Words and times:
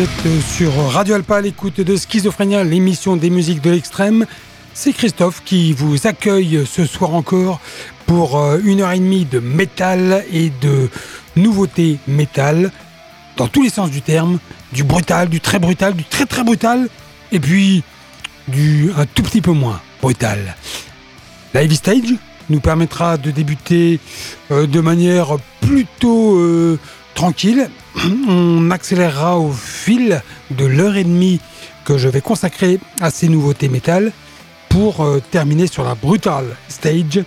Êtes 0.00 0.42
sur 0.56 0.72
Radio 0.92 1.16
Alpa 1.16 1.36
à 1.36 1.40
l'écoute 1.42 1.82
de 1.82 1.94
Schizophrénia, 1.94 2.64
l'émission 2.64 3.16
des 3.16 3.28
musiques 3.28 3.60
de 3.60 3.70
l'extrême. 3.70 4.24
C'est 4.72 4.94
Christophe 4.94 5.42
qui 5.44 5.74
vous 5.74 6.06
accueille 6.06 6.64
ce 6.64 6.86
soir 6.86 7.14
encore 7.14 7.60
pour 8.06 8.38
euh, 8.38 8.58
une 8.64 8.80
heure 8.80 8.92
et 8.92 8.98
demie 8.98 9.26
de 9.26 9.40
métal 9.40 10.24
et 10.32 10.50
de 10.62 10.88
nouveautés 11.36 11.98
métal, 12.08 12.72
dans 13.36 13.46
tous 13.46 13.62
les 13.62 13.68
sens 13.68 13.90
du 13.90 14.00
terme, 14.00 14.38
du 14.72 14.84
brutal, 14.84 15.28
du 15.28 15.38
très 15.38 15.58
brutal, 15.58 15.92
du 15.92 16.04
très 16.04 16.24
très 16.24 16.44
brutal, 16.44 16.88
et 17.30 17.38
puis 17.38 17.82
du 18.48 18.90
un 18.96 19.04
tout 19.04 19.22
petit 19.22 19.42
peu 19.42 19.52
moins 19.52 19.82
brutal. 20.00 20.56
Heavy 21.52 21.76
Stage 21.76 22.14
nous 22.48 22.60
permettra 22.60 23.18
de 23.18 23.30
débuter 23.30 24.00
euh, 24.50 24.66
de 24.66 24.80
manière 24.80 25.36
plutôt 25.60 26.38
euh, 26.38 26.78
tranquille 27.14 27.68
on 28.28 28.70
accélérera 28.70 29.38
au 29.38 29.52
fil 29.52 30.22
de 30.50 30.64
l'heure 30.64 30.96
et 30.96 31.04
demie 31.04 31.40
que 31.84 31.98
je 31.98 32.08
vais 32.08 32.20
consacrer 32.20 32.78
à 33.00 33.10
ces 33.10 33.28
nouveautés 33.28 33.68
métal 33.68 34.12
pour 34.68 35.00
euh, 35.00 35.20
terminer 35.30 35.66
sur 35.66 35.84
la 35.84 35.94
Brutal 35.94 36.44
Stage 36.68 37.24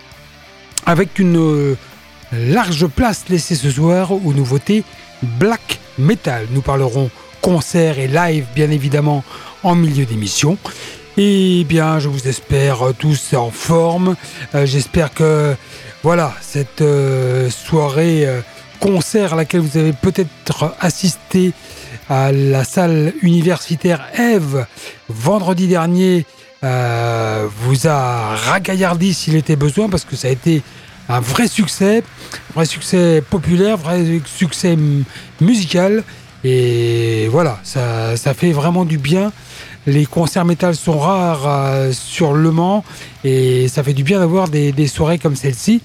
avec 0.86 1.18
une 1.18 1.36
euh, 1.36 1.76
large 2.32 2.86
place 2.86 3.24
laissée 3.28 3.54
ce 3.54 3.70
soir 3.70 4.12
aux 4.12 4.32
nouveautés 4.32 4.84
black 5.22 5.80
metal. 5.98 6.46
Nous 6.50 6.62
parlerons 6.62 7.10
concert 7.40 7.98
et 7.98 8.08
live 8.08 8.46
bien 8.54 8.70
évidemment 8.70 9.22
en 9.62 9.74
milieu 9.74 10.06
d'émission. 10.06 10.56
Et 11.16 11.64
bien, 11.68 12.00
je 12.00 12.08
vous 12.08 12.26
espère 12.26 12.92
tous 12.98 13.34
en 13.34 13.50
forme. 13.50 14.16
Euh, 14.54 14.66
j'espère 14.66 15.12
que 15.12 15.54
voilà 16.02 16.34
cette 16.40 16.82
soirée 17.50 18.26
concert 18.84 19.32
à 19.32 19.36
laquelle 19.36 19.62
vous 19.62 19.78
avez 19.78 19.94
peut-être 19.94 20.74
assisté 20.78 21.52
à 22.10 22.32
la 22.32 22.64
salle 22.64 23.14
universitaire 23.22 24.04
Eve 24.18 24.66
vendredi 25.08 25.68
dernier 25.68 26.26
euh, 26.62 27.48
vous 27.62 27.86
a 27.86 28.36
ragaillardi 28.36 29.14
s'il 29.14 29.36
était 29.36 29.56
besoin 29.56 29.88
parce 29.88 30.04
que 30.04 30.16
ça 30.16 30.28
a 30.28 30.30
été 30.30 30.60
un 31.08 31.20
vrai 31.20 31.48
succès, 31.48 32.02
vrai 32.54 32.66
succès 32.66 33.22
populaire, 33.22 33.78
vrai 33.78 34.04
succès 34.26 34.76
musical 35.40 36.04
et 36.44 37.26
voilà, 37.28 37.58
ça, 37.64 38.34
fait 38.34 38.52
vraiment 38.52 38.84
du 38.84 38.98
bien. 38.98 39.32
Les 39.86 40.04
concerts 40.04 40.44
métal 40.44 40.76
sont 40.76 40.98
rares 40.98 41.46
euh, 41.46 41.92
sur 41.92 42.34
Le 42.34 42.50
Mans 42.50 42.84
et 43.24 43.66
ça 43.68 43.82
fait 43.82 43.94
du 43.94 44.04
bien 44.04 44.18
d'avoir 44.18 44.48
des 44.48 44.86
soirées 44.88 45.18
comme 45.18 45.36
celle-ci. 45.36 45.80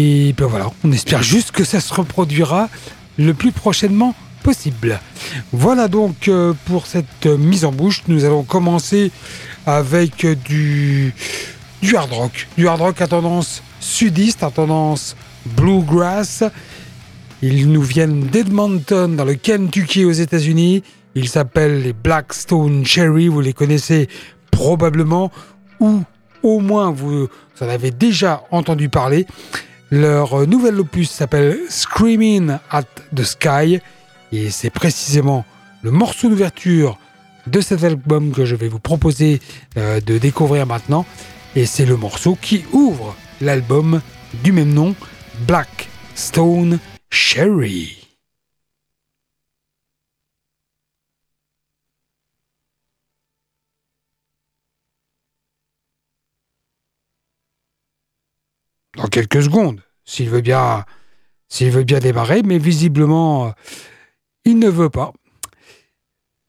Et 0.00 0.32
ben 0.38 0.46
voilà, 0.46 0.70
on 0.84 0.92
espère 0.92 1.24
juste 1.24 1.50
que 1.50 1.64
ça 1.64 1.80
se 1.80 1.92
reproduira 1.92 2.68
le 3.18 3.34
plus 3.34 3.50
prochainement 3.50 4.14
possible. 4.44 5.00
Voilà 5.50 5.88
donc 5.88 6.28
euh, 6.28 6.52
pour 6.66 6.86
cette 6.86 7.26
mise 7.26 7.64
en 7.64 7.72
bouche. 7.72 8.04
Nous 8.06 8.24
allons 8.24 8.44
commencer 8.44 9.10
avec 9.66 10.24
du, 10.44 11.12
du 11.82 11.96
hard 11.96 12.12
rock. 12.12 12.46
Du 12.56 12.68
hard 12.68 12.80
rock 12.80 13.00
à 13.00 13.08
tendance 13.08 13.60
sudiste, 13.80 14.44
à 14.44 14.52
tendance 14.52 15.16
bluegrass. 15.44 16.44
Ils 17.42 17.68
nous 17.68 17.82
viennent 17.82 18.20
d'Edmonton, 18.20 19.16
dans 19.16 19.24
le 19.24 19.34
Kentucky 19.34 20.04
aux 20.04 20.12
États-Unis. 20.12 20.84
Ils 21.16 21.28
s'appellent 21.28 21.82
les 21.82 21.92
Blackstone 21.92 22.86
Cherry. 22.86 23.26
Vous 23.26 23.40
les 23.40 23.52
connaissez 23.52 24.08
probablement, 24.52 25.32
ou 25.80 26.04
au 26.44 26.60
moins 26.60 26.92
vous 26.92 27.26
en 27.60 27.68
avez 27.68 27.90
déjà 27.90 28.44
entendu 28.52 28.88
parler. 28.88 29.26
Leur 29.90 30.46
nouvel 30.46 30.78
opus 30.80 31.10
s'appelle 31.10 31.58
Screaming 31.70 32.58
at 32.70 32.84
the 33.14 33.24
Sky 33.24 33.80
et 34.32 34.50
c'est 34.50 34.68
précisément 34.70 35.46
le 35.82 35.90
morceau 35.90 36.28
d'ouverture 36.28 36.98
de 37.46 37.60
cet 37.62 37.84
album 37.84 38.32
que 38.32 38.44
je 38.44 38.54
vais 38.54 38.68
vous 38.68 38.80
proposer 38.80 39.40
euh, 39.78 40.00
de 40.00 40.18
découvrir 40.18 40.66
maintenant 40.66 41.06
et 41.56 41.64
c'est 41.64 41.86
le 41.86 41.96
morceau 41.96 42.36
qui 42.40 42.64
ouvre 42.72 43.16
l'album 43.40 44.02
du 44.44 44.52
même 44.52 44.74
nom, 44.74 44.94
Black 45.46 45.88
Stone 46.14 46.78
Cherry. 47.10 47.97
Dans 58.98 59.06
quelques 59.06 59.44
secondes, 59.44 59.80
s'il 60.04 60.28
veut 60.28 60.40
bien, 60.40 60.84
s'il 61.48 61.70
veut 61.70 61.84
bien 61.84 62.00
démarrer, 62.00 62.42
mais 62.44 62.58
visiblement, 62.58 63.52
il 64.44 64.58
ne 64.58 64.68
veut 64.68 64.90
pas. 64.90 65.12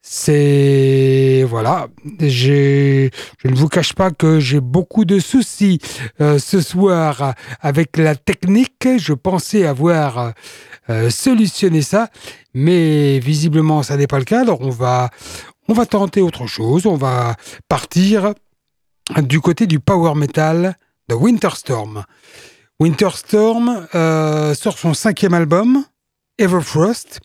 C'est 0.01 1.45
voilà, 1.47 1.87
je 2.19 3.09
ne 3.45 3.55
vous 3.55 3.67
cache 3.67 3.93
pas 3.93 4.09
que 4.09 4.39
j'ai 4.39 4.59
beaucoup 4.59 5.05
de 5.05 5.19
soucis 5.19 5.77
euh, 6.19 6.39
ce 6.39 6.61
soir 6.61 7.35
avec 7.61 7.95
la 7.95 8.15
technique. 8.15 8.87
Je 8.97 9.13
pensais 9.13 9.67
avoir 9.67 10.33
euh, 10.89 11.11
solutionné 11.11 11.83
ça, 11.83 12.09
mais 12.55 13.19
visiblement 13.19 13.83
ça 13.83 13.97
n'est 13.97 14.07
pas 14.07 14.17
le 14.17 14.25
cas. 14.25 14.41
Alors 14.41 14.61
on 14.61 14.71
va, 14.71 15.11
on 15.67 15.73
va 15.73 15.85
tenter 15.85 16.21
autre 16.21 16.47
chose. 16.47 16.87
On 16.87 16.95
va 16.95 17.35
partir 17.67 18.33
du 19.21 19.39
côté 19.39 19.67
du 19.67 19.79
power 19.79 20.15
metal 20.15 20.75
de 21.09 21.15
Winterstorm. 21.15 22.05
Winterstorm 22.79 23.87
euh, 23.95 24.53
sort 24.53 24.77
son 24.77 24.93
cinquième 24.93 25.33
album, 25.33 25.83
Everfrost, 26.37 27.19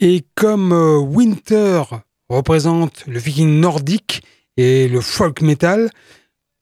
et 0.00 0.24
comme 0.34 0.72
euh, 0.72 0.98
Winter 0.98 1.82
représente 2.28 3.06
le 3.06 3.18
viking 3.18 3.60
nordique 3.60 4.24
et 4.56 4.88
le 4.88 5.00
folk 5.00 5.42
metal, 5.42 5.90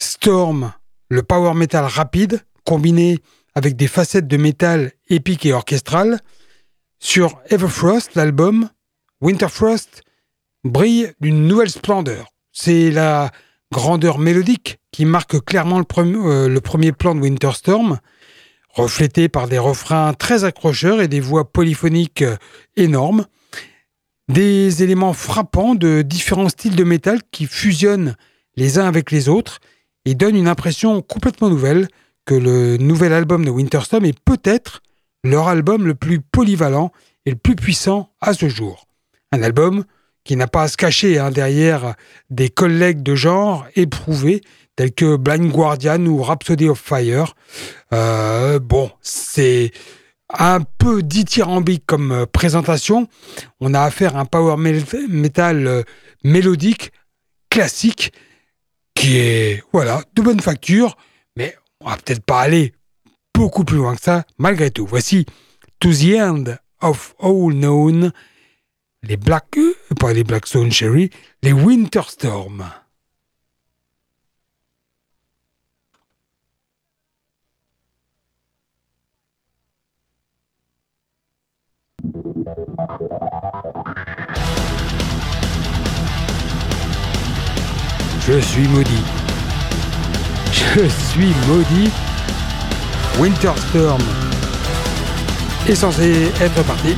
Storm, 0.01 0.73
le 1.09 1.23
power 1.23 1.55
metal 1.55 1.85
rapide, 1.85 2.43
combiné 2.65 3.19
avec 3.55 3.77
des 3.77 3.89
facettes 3.89 4.27
de 4.27 4.37
métal 4.37 4.93
épique 5.09 5.47
et 5.47 5.53
orchestral, 5.53 6.21
sur 6.99 7.41
Everfrost, 7.51 8.17
l'album, 8.17 8.69
Winterfrost 9.21 10.03
brille 10.65 11.13
d'une 11.21 11.47
nouvelle 11.47 11.71
splendeur. 11.71 12.27
C'est 12.53 12.91
la 12.91 13.31
grandeur 13.73 14.19
mélodique 14.19 14.79
qui 14.93 15.05
marque 15.05 15.43
clairement 15.45 15.81
le, 15.81 15.87
euh, 15.97 16.61
premier 16.61 16.93
plan 16.93 17.15
de 17.17 17.21
Winterstorm, 17.21 17.99
reflété 18.69 19.29
par 19.29 19.49
des 19.49 19.59
refrains 19.59 20.13
très 20.13 20.45
accrocheurs 20.45 21.01
et 21.01 21.09
des 21.09 21.21
voix 21.21 21.51
polyphoniques 21.51 22.23
euh, 22.23 22.37
énormes, 22.77 23.27
des 24.29 24.83
éléments 24.83 25.15
frappants 25.15 25.75
de 25.75 26.03
différents 26.03 26.51
styles 26.51 26.77
de 26.77 26.85
métal 26.85 27.21
qui 27.33 27.47
fusionnent 27.47 28.15
les 28.57 28.79
uns 28.79 28.87
avec 28.87 29.11
les 29.11 29.29
autres 29.29 29.59
et 30.05 30.15
donnent 30.15 30.37
une 30.37 30.49
impression 30.49 31.01
complètement 31.01 31.49
nouvelle 31.49 31.89
que 32.27 32.35
le 32.35 32.77
nouvel 32.77 33.13
album 33.13 33.45
de 33.45 33.51
Winterstorm 33.51 34.05
est 34.05 34.19
peut-être 34.21 34.83
leur 35.25 35.49
album 35.49 35.87
le 35.87 35.95
plus 35.95 36.21
polyvalent 36.21 36.93
et 37.25 37.31
le 37.31 37.37
plus 37.37 37.57
puissant 37.57 38.11
à 38.21 38.35
ce 38.35 38.49
jour. 38.49 38.87
Un 39.33 39.43
album 39.43 39.85
qui 40.25 40.37
n'a 40.37 40.47
pas 40.47 40.63
à 40.63 40.69
se 40.69 40.77
cacher 40.77 41.19
hein, 41.19 41.31
derrière 41.31 41.95
des 42.31 42.49
collègues 42.49 43.03
de 43.03 43.15
genre 43.15 43.67
éprouvés 43.75 44.43
tels 44.77 44.93
que 44.93 45.17
Blind 45.17 45.51
Guardian 45.51 46.05
ou 46.07 46.23
Rhapsody 46.23 46.69
of 46.69 46.79
Fire. 46.79 47.35
Euh, 47.93 48.59
bon, 48.59 48.91
c'est 49.03 49.71
un 50.31 50.61
peu 50.61 51.03
dithyrambique 51.03 51.85
comme 51.87 52.13
euh, 52.13 52.27
présentation. 52.27 53.09
On 53.61 53.75
a 53.75 53.83
affaire 53.83 54.17
à 54.17 54.21
un 54.21 54.25
power 54.25 54.57
metal 54.57 55.67
euh, 55.67 55.83
mélodique, 56.25 56.93
classique, 57.51 58.13
qui 58.95 59.19
est, 59.19 59.63
voilà, 59.73 60.03
de 60.15 60.23
bonne 60.23 60.41
facture, 60.41 60.97
mais 61.37 61.57
on 61.81 61.91
va 61.91 61.97
peut-être 61.97 62.25
pas 62.25 62.41
aller 62.41 62.73
beaucoup 63.35 63.65
plus 63.65 63.79
loin 63.79 63.97
que 63.97 64.03
ça, 64.03 64.25
malgré 64.39 64.71
tout. 64.71 64.87
Voici 64.87 65.27
To 65.81 65.93
the 65.93 66.15
End 66.19 66.45
of 66.81 67.15
All 67.21 67.53
Known 67.53 68.13
les 69.03 69.17
Black, 69.17 69.59
pas 69.99 70.13
les 70.13 70.25
Blackstone 70.25 70.71
Cherry, 70.71 71.11
les 71.43 71.53
Winter 71.53 72.03
Storm. 72.07 72.65
Je 88.25 88.41
suis 88.41 88.69
maudit. 88.69 89.03
Je 90.53 90.89
suis 90.89 91.35
maudit. 91.49 91.91
Winterstorm 93.19 94.01
est 95.69 95.75
censé 95.75 96.31
être 96.41 96.65
parti 96.65 96.97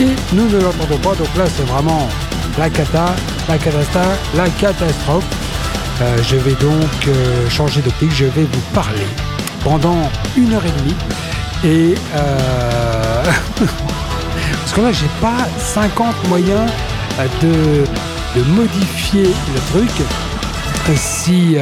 et 0.00 0.34
nous 0.34 0.48
ne 0.48 0.60
l'entendons 0.60 0.98
pas. 0.98 1.14
Donc 1.14 1.28
là, 1.36 1.44
c'est 1.46 1.66
vraiment 1.66 2.08
la 2.58 2.70
cata, 2.70 3.14
la 3.48 3.58
catastrophe, 3.58 4.18
la 4.36 4.48
catastrophe. 4.48 5.24
Euh, 6.02 6.16
je 6.22 6.36
vais 6.36 6.54
donc 6.54 6.90
euh, 7.06 7.48
changer 7.48 7.80
d'optique. 7.80 8.10
Je 8.12 8.24
vais 8.24 8.42
vous 8.42 8.60
parler 8.72 9.06
pendant 9.62 10.10
une 10.36 10.52
heure 10.52 10.64
et 10.64 10.80
demie. 10.80 10.96
Et 11.64 11.94
euh, 12.16 13.24
parce 14.60 14.72
que 14.72 14.80
là, 14.80 14.92
j'ai 14.92 15.08
pas 15.20 15.48
50 15.58 16.28
moyens 16.28 16.70
de, 17.42 17.84
modifier 18.56 19.22
le 19.24 19.60
truc. 19.72 19.90
Si 20.96 21.56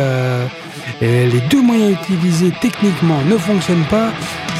les 1.00 1.40
deux 1.50 1.62
moyens 1.62 1.92
utilisés 1.92 2.52
techniquement 2.60 3.18
ne 3.28 3.36
fonctionnent 3.36 3.84
pas, 3.84 4.10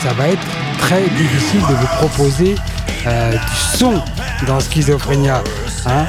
ça 0.03 0.13
va 0.13 0.29
être 0.29 0.47
très 0.79 1.03
difficile 1.17 1.61
de 1.61 1.75
vous 1.75 1.87
proposer 1.97 2.55
du 3.05 3.79
son 3.79 3.95
dans 4.47 4.61
Schizophrénia. 4.61 5.43
Hein. 5.87 6.05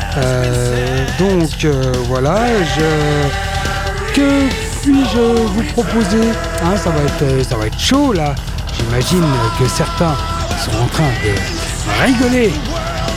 donc 1.20 1.66
voilà, 2.08 2.40
je... 2.76 4.14
que 4.14 4.50
puis-je 4.82 5.20
vous 5.20 5.64
proposer 5.74 6.30
hein, 6.64 6.76
ça, 6.78 6.90
va 6.92 7.02
être, 7.04 7.48
ça 7.48 7.56
va 7.56 7.68
être 7.68 7.80
chaud 7.80 8.14
là. 8.14 8.36
J'imagine 8.78 9.24
que 9.60 9.68
certains 9.68 10.16
sont 10.64 10.78
en 10.82 10.88
train 10.88 11.10
de 11.24 12.04
rigoler 12.06 12.54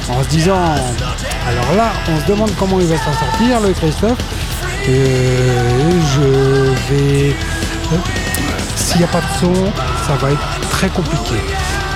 en 0.09 0.23
se 0.23 0.29
disant 0.29 0.75
alors 1.49 1.77
là, 1.77 1.93
on 2.09 2.21
se 2.21 2.27
demande 2.27 2.51
comment 2.59 2.81
il 2.81 2.87
va 2.87 2.97
s'en 2.97 3.13
sortir, 3.13 3.61
le 3.61 3.73
Christophe. 3.73 4.19
je 4.85 6.21
vais. 6.89 7.37
S'il 8.75 8.99
n'y 8.99 9.05
a 9.05 9.09
pas 9.09 9.21
de 9.21 9.39
son, 9.41 9.55
ça 10.07 10.15
va 10.15 10.33
être 10.33 10.69
très 10.71 10.89
compliqué. 10.89 11.37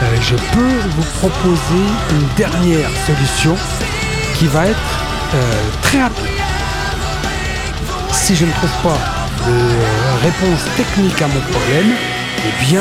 Euh, 0.02 0.16
je 0.22 0.34
peux 0.34 0.78
vous 0.96 1.02
proposer 1.18 1.84
une 2.10 2.26
dernière 2.34 2.88
solution 3.06 3.54
qui 4.34 4.46
va 4.46 4.66
être 4.66 4.78
euh, 5.34 5.52
très 5.82 6.00
rapide. 6.00 6.24
Si 8.10 8.34
je 8.34 8.46
ne 8.46 8.52
trouve 8.52 8.70
pas 8.82 8.98
de 9.46 9.52
euh, 9.52 10.16
réponse 10.22 10.64
technique 10.76 11.20
à 11.20 11.26
mon 11.26 11.40
problème, 11.40 11.92
eh 12.38 12.64
bien, 12.64 12.80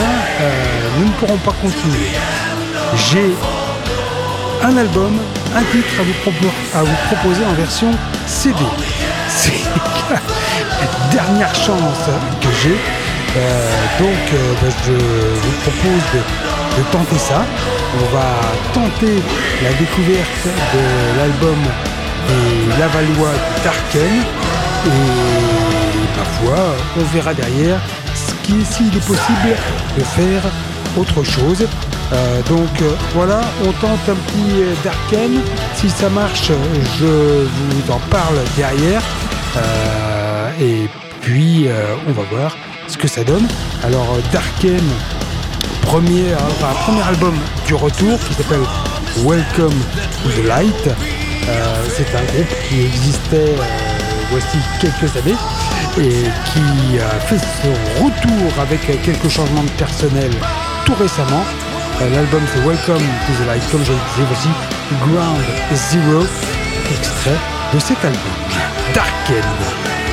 nous 0.98 1.07
ne 1.07 1.12
pourrons 1.19 1.38
pas 1.39 1.51
continuer. 1.62 2.07
J'ai 2.95 3.33
un 4.63 4.77
album, 4.77 5.18
un 5.54 5.63
titre 5.63 6.00
à 6.00 6.04
vous, 6.04 6.50
à 6.74 6.83
vous 6.83 6.95
proposer 7.13 7.45
en 7.45 7.54
version 7.54 7.92
CD. 8.27 8.56
C'est 9.27 9.51
la 10.10 11.12
dernière 11.12 11.54
chance 11.54 12.07
que 12.42 12.48
j'ai. 12.63 12.77
Donc, 14.00 14.31
ben, 14.62 14.71
je 14.86 14.94
vous 14.94 15.51
propose 15.62 16.04
de, 16.13 16.48
tenter 16.92 17.18
ça. 17.18 17.45
On 18.00 18.16
va 18.16 18.30
tenter 18.74 19.16
la 19.63 19.74
découverte 19.74 20.45
de 20.74 21.18
l'album 21.18 21.60
des 22.27 22.80
Lavallois 22.80 23.36
Darken. 23.63 24.24
Et 24.86 26.00
on 26.98 27.04
verra 27.13 27.33
derrière 27.33 27.80
s'il 28.66 28.88
est 28.88 29.06
possible 29.06 29.56
de 29.98 30.04
faire 30.04 30.42
autre 30.98 31.24
chose. 31.24 31.68
Euh, 32.12 32.42
donc 32.44 32.81
euh, 32.81 32.92
voilà, 33.13 33.42
on 33.63 33.71
tente 33.74 34.10
un 34.10 34.16
petit 34.16 34.62
euh, 34.62 34.74
Darken. 34.83 35.42
Si 35.75 35.89
ça 35.89 36.10
marche, 36.10 36.51
je 37.00 37.06
vous 37.06 37.92
en 37.92 38.00
parle 38.10 38.38
derrière. 38.57 39.01
et 40.60 40.89
puis 41.21 41.68
on 42.07 42.12
va 42.12 42.24
voir 42.31 42.57
ce 42.88 42.97
que 42.97 43.07
ça 43.07 43.23
donne. 43.23 43.47
Alors 43.83 44.18
Darken, 44.31 44.83
premier, 45.89 46.35
premier 46.85 47.01
album 47.01 47.33
du 47.65 47.73
retour 47.73 48.19
qui 48.19 48.35
s'appelle 48.35 48.61
Welcome 49.25 49.73
to 50.21 50.29
the 50.29 50.45
Light. 50.45 50.89
C'est 51.89 52.15
un 52.15 52.23
groupe 52.31 52.53
qui 52.67 52.85
existait 52.85 53.55
voici 54.29 54.59
quelques 54.79 55.17
années 55.17 55.37
et 55.97 56.25
qui 56.45 56.99
a 56.99 57.19
fait 57.21 57.39
son 57.39 58.03
retour 58.03 58.61
avec 58.61 58.81
quelques 59.01 59.29
changements 59.29 59.63
de 59.63 59.69
personnel 59.71 60.29
tout 60.85 60.93
récemment. 60.93 61.43
Euh, 62.01 62.09
l'album 62.13 62.41
c'est 62.53 62.61
Welcome 62.61 63.01
to 63.25 63.43
the 63.43 63.47
Light, 63.47 63.63
comme 63.71 63.83
je 63.83 63.91
le 63.91 63.97
disais, 63.97 64.27
voici 64.27 64.49
Ground 65.01 65.43
Zero, 65.73 66.23
extrait 66.91 67.39
de 67.73 67.79
cet 67.79 67.97
album. 68.05 68.21
Darken. 68.93 70.08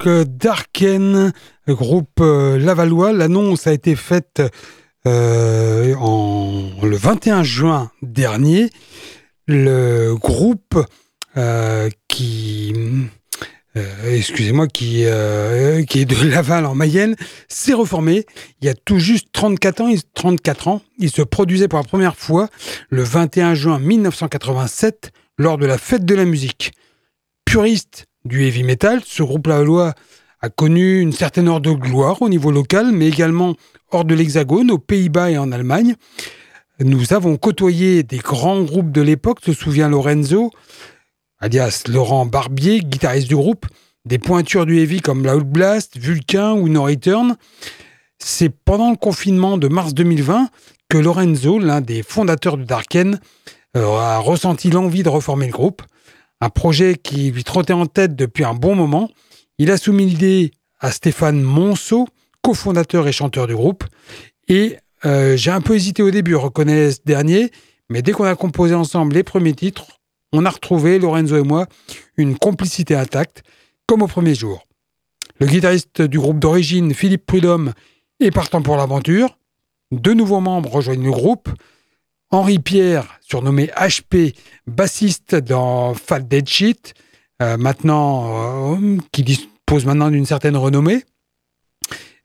Donc 0.00 0.06
euh, 0.06 0.24
Darken, 0.24 1.32
groupe 1.68 2.20
euh, 2.20 2.58
Lavallois. 2.58 3.12
L'annonce 3.12 3.66
a 3.66 3.72
été 3.72 3.96
faite 3.96 4.42
euh, 5.06 5.94
en, 5.96 6.70
le 6.82 6.96
21 6.96 7.42
juin 7.42 7.90
dernier. 8.00 8.70
Le 9.46 10.14
groupe 10.14 10.78
qui, 12.08 12.74
excusez-moi, 13.74 14.68
qui, 14.68 15.02
est 15.02 16.04
de 16.04 16.30
Laval 16.30 16.66
en 16.66 16.74
Mayenne, 16.74 17.16
s'est 17.48 17.72
reformé 17.72 18.26
il 18.60 18.66
y 18.66 18.68
a 18.68 18.74
tout 18.74 18.98
juste 18.98 19.28
34 19.32 19.80
ans. 19.80 19.92
34 20.14 20.68
ans. 20.68 20.82
Il 20.98 21.10
se 21.10 21.22
produisait 21.22 21.68
pour 21.68 21.78
la 21.78 21.84
première 21.84 22.16
fois 22.16 22.48
le 22.90 23.02
21 23.02 23.54
juin 23.54 23.78
1987 23.78 25.10
lors 25.36 25.58
de 25.58 25.66
la 25.66 25.78
fête 25.78 26.04
de 26.04 26.14
la 26.14 26.24
musique. 26.24 26.72
Puriste 27.44 28.06
du 28.24 28.44
heavy 28.44 28.62
metal. 28.62 29.00
Ce 29.04 29.22
groupe 29.22 29.46
lavallois 29.46 29.94
a 30.40 30.48
connu 30.48 31.00
une 31.00 31.12
certaine 31.12 31.48
heure 31.48 31.60
de 31.60 31.70
gloire 31.70 32.22
au 32.22 32.28
niveau 32.28 32.50
local, 32.50 32.92
mais 32.92 33.08
également 33.08 33.54
hors 33.90 34.04
de 34.04 34.14
l'Hexagone, 34.14 34.70
aux 34.70 34.78
Pays-Bas 34.78 35.30
et 35.30 35.38
en 35.38 35.52
Allemagne. 35.52 35.96
Nous 36.80 37.12
avons 37.12 37.36
côtoyé 37.36 38.02
des 38.02 38.18
grands 38.18 38.62
groupes 38.62 38.90
de 38.90 39.02
l'époque, 39.02 39.40
se 39.44 39.52
souvient 39.52 39.88
Lorenzo, 39.88 40.50
alias 41.38 41.84
Laurent 41.88 42.24
Barbier, 42.24 42.80
guitariste 42.80 43.28
du 43.28 43.36
groupe, 43.36 43.66
des 44.06 44.18
pointures 44.18 44.64
du 44.64 44.78
heavy 44.78 45.00
comme 45.00 45.24
Loud 45.24 45.44
Blast, 45.44 45.98
Vulcan 45.98 46.56
ou 46.56 46.68
No 46.68 46.84
Return. 46.84 47.36
C'est 48.18 48.48
pendant 48.48 48.90
le 48.90 48.96
confinement 48.96 49.58
de 49.58 49.68
mars 49.68 49.92
2020 49.92 50.48
que 50.88 50.96
Lorenzo, 50.98 51.58
l'un 51.58 51.82
des 51.82 52.02
fondateurs 52.02 52.56
de 52.56 52.64
Darken, 52.64 53.20
euh, 53.76 53.96
a 53.98 54.18
ressenti 54.18 54.70
l'envie 54.70 55.02
de 55.02 55.08
reformer 55.08 55.46
le 55.46 55.52
groupe 55.52 55.82
un 56.40 56.48
projet 56.48 56.96
qui 56.96 57.30
lui 57.30 57.44
trottait 57.44 57.72
en 57.72 57.86
tête 57.86 58.16
depuis 58.16 58.44
un 58.44 58.54
bon 58.54 58.74
moment. 58.74 59.10
Il 59.58 59.70
a 59.70 59.76
soumis 59.76 60.06
l'idée 60.06 60.52
à 60.78 60.90
Stéphane 60.90 61.40
Monceau, 61.40 62.08
cofondateur 62.42 63.06
et 63.06 63.12
chanteur 63.12 63.46
du 63.46 63.54
groupe. 63.54 63.84
Et 64.48 64.78
euh, 65.04 65.36
j'ai 65.36 65.50
un 65.50 65.60
peu 65.60 65.74
hésité 65.74 66.02
au 66.02 66.10
début, 66.10 66.34
reconnaît 66.34 66.92
ce 66.92 67.00
dernier, 67.04 67.50
mais 67.88 68.02
dès 68.02 68.12
qu'on 68.12 68.24
a 68.24 68.34
composé 68.34 68.74
ensemble 68.74 69.14
les 69.14 69.22
premiers 69.22 69.54
titres, 69.54 69.86
on 70.32 70.44
a 70.44 70.50
retrouvé, 70.50 70.98
Lorenzo 70.98 71.36
et 71.36 71.42
moi, 71.42 71.66
une 72.16 72.38
complicité 72.38 72.94
intacte, 72.94 73.42
comme 73.86 74.02
au 74.02 74.06
premier 74.06 74.34
jour. 74.34 74.66
Le 75.40 75.46
guitariste 75.46 76.02
du 76.02 76.18
groupe 76.18 76.38
d'origine, 76.38 76.94
Philippe 76.94 77.26
Prudhomme, 77.26 77.72
est 78.20 78.30
partant 78.30 78.62
pour 78.62 78.76
l'aventure. 78.76 79.38
Deux 79.90 80.14
nouveaux 80.14 80.40
membres 80.40 80.70
rejoignent 80.70 81.02
le 81.02 81.10
groupe. 81.10 81.48
Henri 82.32 82.60
Pierre, 82.60 83.18
surnommé 83.20 83.72
HP, 83.76 84.36
bassiste 84.68 85.34
dans 85.34 85.94
Fat 85.94 86.20
Dead 86.20 86.48
Shit, 86.48 86.94
euh, 87.42 87.56
maintenant, 87.56 88.76
euh, 88.76 88.98
qui 89.10 89.24
dispose 89.24 89.84
maintenant 89.84 90.10
d'une 90.10 90.26
certaine 90.26 90.56
renommée. 90.56 91.04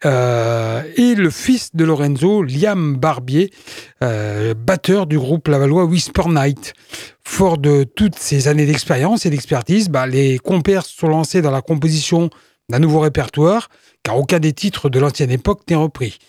Euh, 0.06 0.84
et 0.98 1.16
le 1.16 1.32
fils 1.32 1.76
de 1.76 1.84
Lorenzo, 1.84 2.44
Liam 2.44 2.96
Barbier, 2.98 3.52
batteur 4.00 5.08
du 5.08 5.18
groupe 5.18 5.48
lavallois 5.48 5.86
Whisper 5.86 6.28
Night. 6.28 6.74
Fort 7.24 7.58
de 7.58 7.84
toutes 7.84 8.16
ces 8.16 8.48
années 8.48 8.68
d'expérience 8.68 9.26
et 9.26 9.32
d'expertise, 9.32 9.90
bah, 9.90 10.06
les 10.06 10.38
compères 10.38 10.86
se 10.86 10.96
sont 10.96 11.08
lancés 11.08 11.42
dans 11.42 11.50
la 11.50 11.64
composition 11.64 12.30
d'un 12.70 12.78
nouveau 12.78 13.00
répertoire, 13.00 13.70
car 14.04 14.20
aucun 14.20 14.40
des 14.40 14.54
titres 14.54 14.90
de 14.90 15.00
l'ancienne 15.00 15.32
époque 15.32 15.62
n'est 15.68 15.76
repris. 15.76 16.20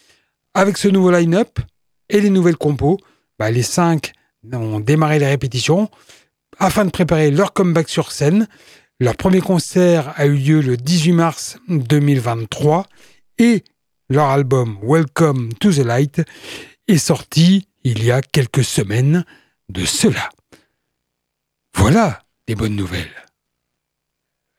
Avec 0.54 0.78
ce 0.78 0.88
nouveau 0.88 1.10
line-up 1.10 1.58
et 2.08 2.22
les 2.22 2.30
nouvelles 2.30 2.56
compos, 2.56 2.96
bah, 3.38 3.50
les 3.50 3.62
cinq 3.62 4.12
ont 4.52 4.80
démarré 4.80 5.18
les 5.18 5.26
répétitions 5.26 5.90
afin 6.58 6.84
de 6.84 6.90
préparer 6.90 7.30
leur 7.30 7.52
comeback 7.52 7.88
sur 7.88 8.12
scène. 8.12 8.48
Leur 8.98 9.16
premier 9.16 9.40
concert 9.40 10.12
a 10.16 10.26
eu 10.26 10.36
lieu 10.36 10.60
le 10.60 10.76
18 10.76 11.12
mars 11.12 11.58
2023 11.68 12.86
et 13.38 13.64
leur 14.08 14.26
album 14.26 14.78
Welcome 14.82 15.52
to 15.54 15.72
the 15.72 15.78
Light 15.78 16.22
est 16.88 16.98
sorti 16.98 17.68
il 17.84 18.04
y 18.04 18.10
a 18.10 18.22
quelques 18.22 18.64
semaines 18.64 19.24
de 19.68 19.84
cela. 19.84 20.30
Voilà 21.74 22.22
des 22.46 22.54
bonnes 22.54 22.76
nouvelles. 22.76 23.10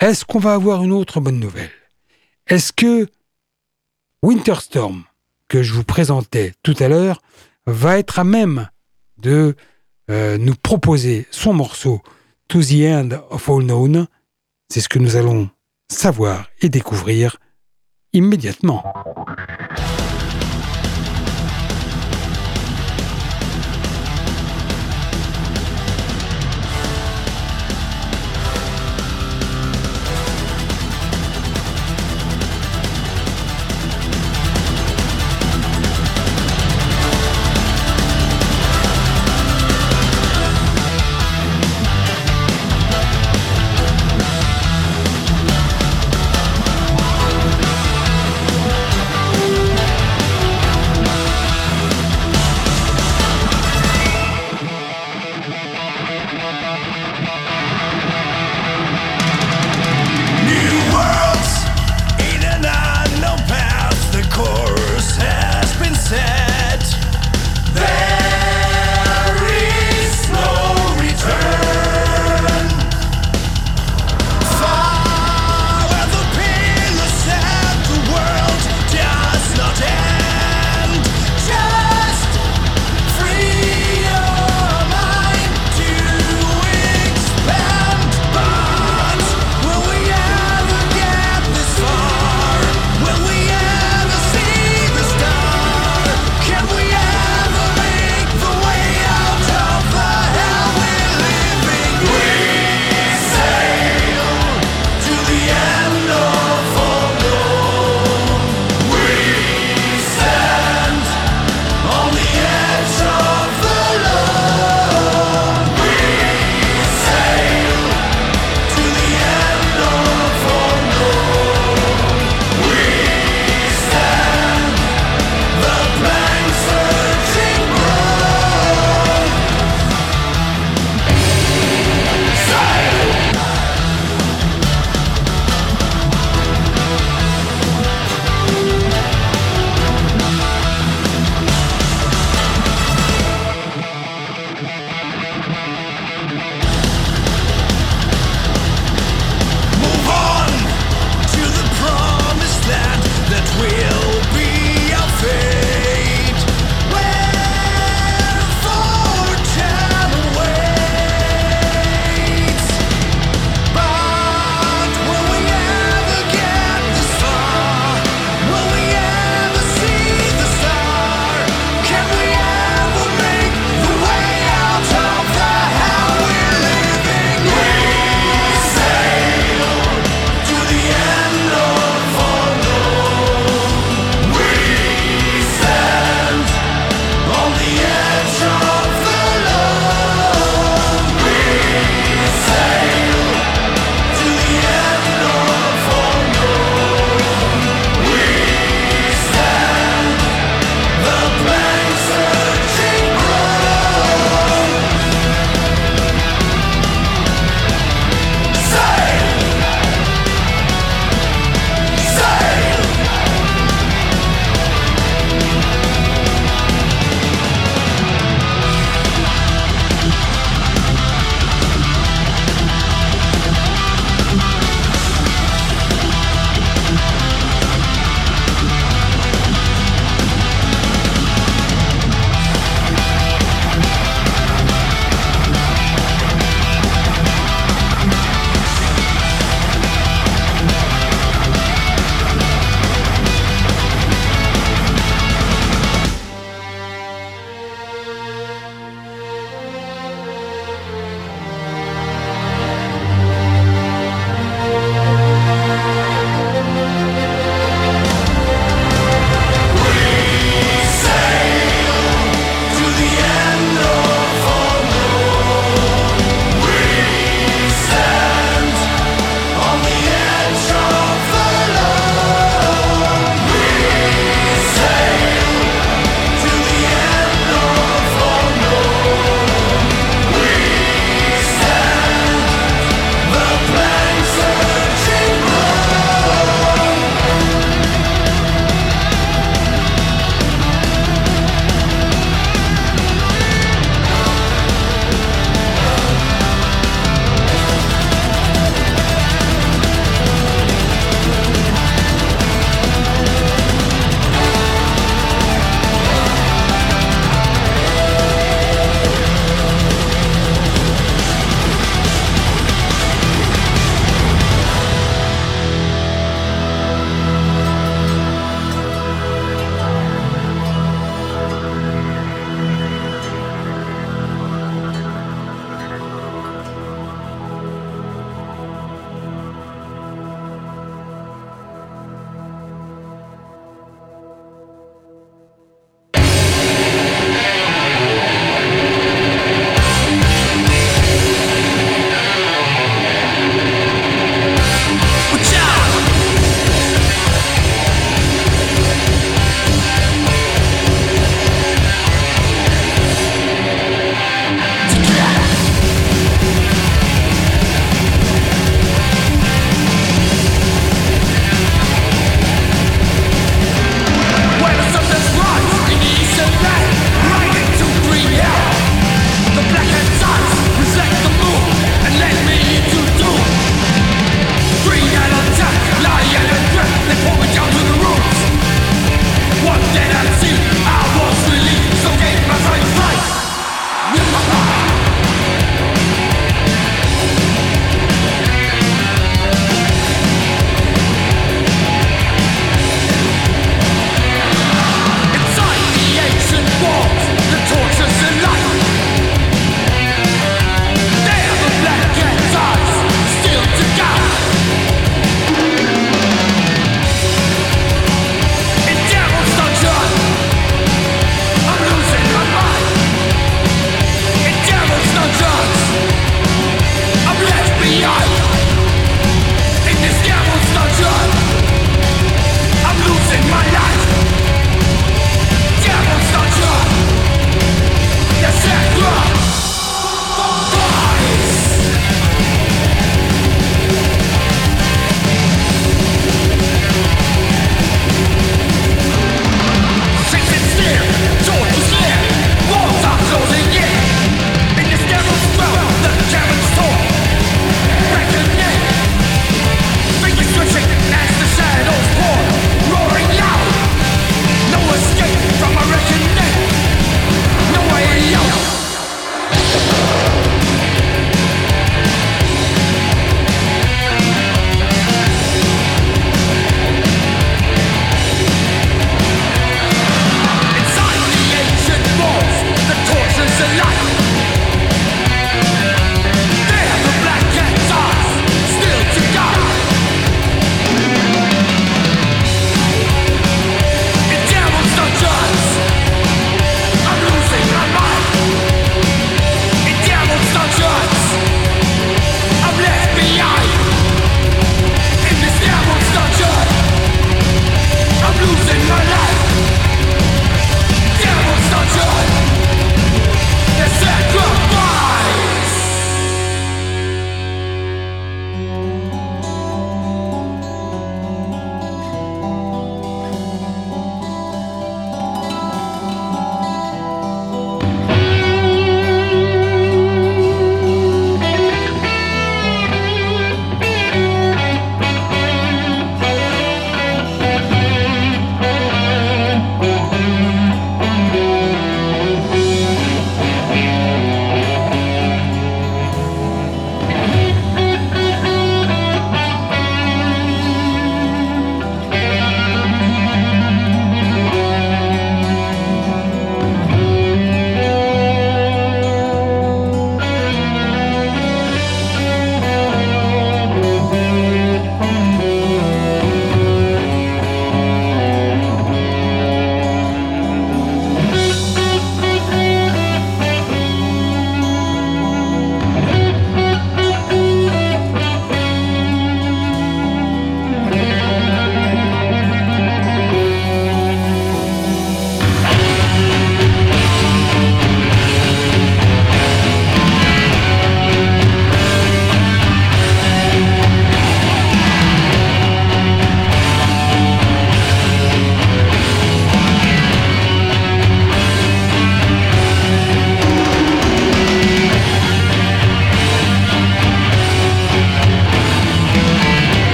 Est-ce 0.00 0.24
qu'on 0.24 0.40
va 0.40 0.54
avoir 0.54 0.82
une 0.82 0.92
autre 0.92 1.20
bonne 1.20 1.38
nouvelle? 1.38 1.70
Est-ce 2.46 2.72
que 2.72 3.08
Winterstorm, 4.22 5.04
que 5.48 5.62
je 5.62 5.74
vous 5.74 5.84
présentais 5.84 6.54
tout 6.62 6.74
à 6.80 6.88
l'heure, 6.88 7.20
va 7.66 7.98
être 7.98 8.18
à 8.18 8.24
même 8.24 8.68
de 9.18 9.56
euh, 10.10 10.36
nous 10.38 10.54
proposer 10.54 11.26
son 11.30 11.54
morceau 11.54 12.02
To 12.48 12.62
the 12.62 12.84
End 12.84 13.08
of 13.30 13.48
All 13.48 13.64
Known. 13.64 14.06
C'est 14.68 14.80
ce 14.80 14.88
que 14.88 14.98
nous 14.98 15.16
allons 15.16 15.48
savoir 15.90 16.48
et 16.60 16.68
découvrir 16.68 17.36
immédiatement. 18.12 18.84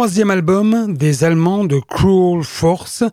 Troisième 0.00 0.30
album 0.30 0.96
des 0.96 1.24
Allemands 1.24 1.64
de 1.64 1.78
Cruel 1.78 2.42
Force, 2.42 3.04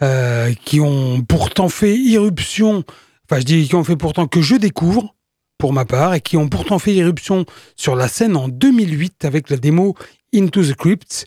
euh, 0.00 0.52
qui 0.64 0.78
ont 0.78 1.22
pourtant 1.22 1.68
fait 1.68 1.96
irruption, 1.96 2.84
enfin 3.24 3.40
je 3.40 3.44
dis 3.44 3.66
qui 3.66 3.74
ont 3.74 3.82
fait 3.82 3.96
pourtant 3.96 4.28
que 4.28 4.40
je 4.40 4.54
découvre, 4.54 5.16
pour 5.58 5.72
ma 5.72 5.84
part, 5.84 6.14
et 6.14 6.20
qui 6.20 6.36
ont 6.36 6.48
pourtant 6.48 6.78
fait 6.78 6.94
irruption 6.94 7.46
sur 7.74 7.96
la 7.96 8.06
scène 8.06 8.36
en 8.36 8.46
2008 8.46 9.24
avec 9.24 9.50
la 9.50 9.56
démo 9.56 9.96
Into 10.32 10.62
the 10.62 10.76
Crypt, 10.76 11.26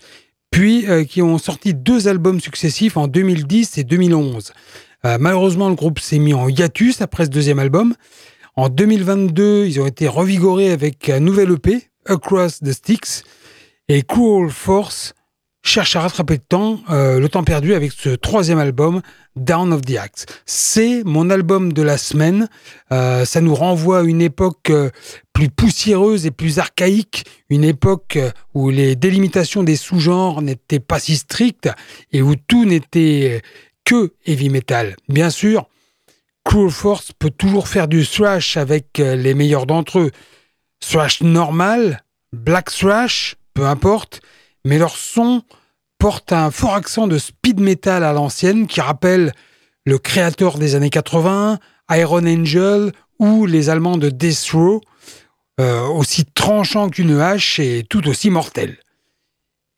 puis 0.51 0.87
euh, 0.87 1.03
qui 1.03 1.21
ont 1.21 1.37
sorti 1.37 1.73
deux 1.73 2.07
albums 2.07 2.39
successifs 2.39 2.95
en 2.95 3.09
2010 3.09 3.79
et 3.79 3.83
2011. 3.83 4.53
Euh, 5.03 5.17
malheureusement, 5.19 5.67
le 5.67 5.75
groupe 5.75 5.99
s'est 5.99 6.17
mis 6.17 6.33
en 6.33 6.47
hiatus 6.47 7.01
après 7.01 7.25
ce 7.25 7.29
deuxième 7.29 7.59
album. 7.59 7.93
En 8.55 8.69
2022, 8.69 9.65
ils 9.65 9.81
ont 9.81 9.85
été 9.85 10.07
revigorés 10.07 10.71
avec 10.71 11.09
un 11.09 11.19
nouvel 11.19 11.51
EP, 11.51 11.89
Across 12.05 12.61
the 12.61 12.71
Sticks, 12.71 13.25
et 13.93 14.01
Cruel 14.01 14.49
Force 14.49 15.13
cherche 15.61 15.95
à 15.95 16.01
rattraper 16.01 16.33
le 16.33 16.39
temps, 16.39 16.81
euh, 16.89 17.19
le 17.19 17.29
temps 17.29 17.43
perdu 17.43 17.75
avec 17.75 17.91
ce 17.91 18.09
troisième 18.09 18.57
album, 18.57 19.01
Down 19.35 19.71
of 19.71 19.81
the 19.81 19.97
Axe. 19.97 20.25
C'est 20.47 21.03
mon 21.05 21.29
album 21.29 21.73
de 21.73 21.83
la 21.83 21.97
semaine. 21.97 22.49
Euh, 22.91 23.23
ça 23.23 23.39
nous 23.39 23.53
renvoie 23.53 23.99
à 23.99 24.03
une 24.03 24.23
époque 24.23 24.71
euh, 24.71 24.89
plus 25.31 25.49
poussiéreuse 25.49 26.25
et 26.25 26.31
plus 26.31 26.57
archaïque, 26.57 27.25
une 27.51 27.63
époque 27.63 28.17
où 28.55 28.71
les 28.71 28.95
délimitations 28.95 29.61
des 29.61 29.75
sous-genres 29.75 30.41
n'étaient 30.41 30.79
pas 30.79 30.99
si 30.99 31.15
strictes 31.15 31.69
et 32.11 32.23
où 32.23 32.35
tout 32.35 32.65
n'était 32.65 33.43
que 33.85 34.13
heavy 34.25 34.49
metal. 34.49 34.95
Bien 35.07 35.29
sûr, 35.29 35.69
Cruel 36.43 36.71
Force 36.71 37.11
peut 37.17 37.31
toujours 37.31 37.67
faire 37.67 37.87
du 37.87 38.07
thrash 38.07 38.57
avec 38.57 38.97
les 38.97 39.35
meilleurs 39.35 39.67
d'entre 39.67 39.99
eux. 39.99 40.11
Thrash 40.79 41.21
normal, 41.21 42.03
black 42.33 42.71
thrash, 42.71 43.37
peu 43.53 43.65
importe, 43.65 44.21
mais 44.65 44.77
leur 44.77 44.95
son 44.95 45.43
porte 45.97 46.33
un 46.33 46.51
fort 46.51 46.75
accent 46.75 47.07
de 47.07 47.17
speed 47.17 47.59
metal 47.59 48.03
à 48.03 48.13
l'ancienne 48.13 48.67
qui 48.67 48.81
rappelle 48.81 49.33
le 49.85 49.97
créateur 49.97 50.57
des 50.57 50.75
années 50.75 50.89
80, 50.89 51.59
Iron 51.91 52.25
Angel 52.25 52.91
ou 53.19 53.45
les 53.45 53.69
Allemands 53.69 53.97
de 53.97 54.09
Death 54.09 54.49
Row, 54.53 54.81
euh, 55.59 55.81
aussi 55.87 56.25
tranchant 56.25 56.89
qu'une 56.89 57.19
hache 57.19 57.59
et 57.59 57.85
tout 57.89 58.07
aussi 58.07 58.29
mortel. 58.29 58.77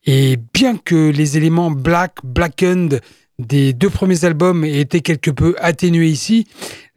Et 0.06 0.38
bien 0.54 0.78
que 0.78 1.10
les 1.10 1.38
éléments 1.38 1.72
black, 1.72 2.18
blackened 2.24 3.02
des 3.40 3.74
deux 3.74 3.90
premiers 3.90 4.24
albums 4.24 4.64
ait 4.64 4.80
été 4.80 5.02
quelque 5.02 5.32
peu 5.32 5.56
atténuée 5.60 6.08
ici, 6.08 6.48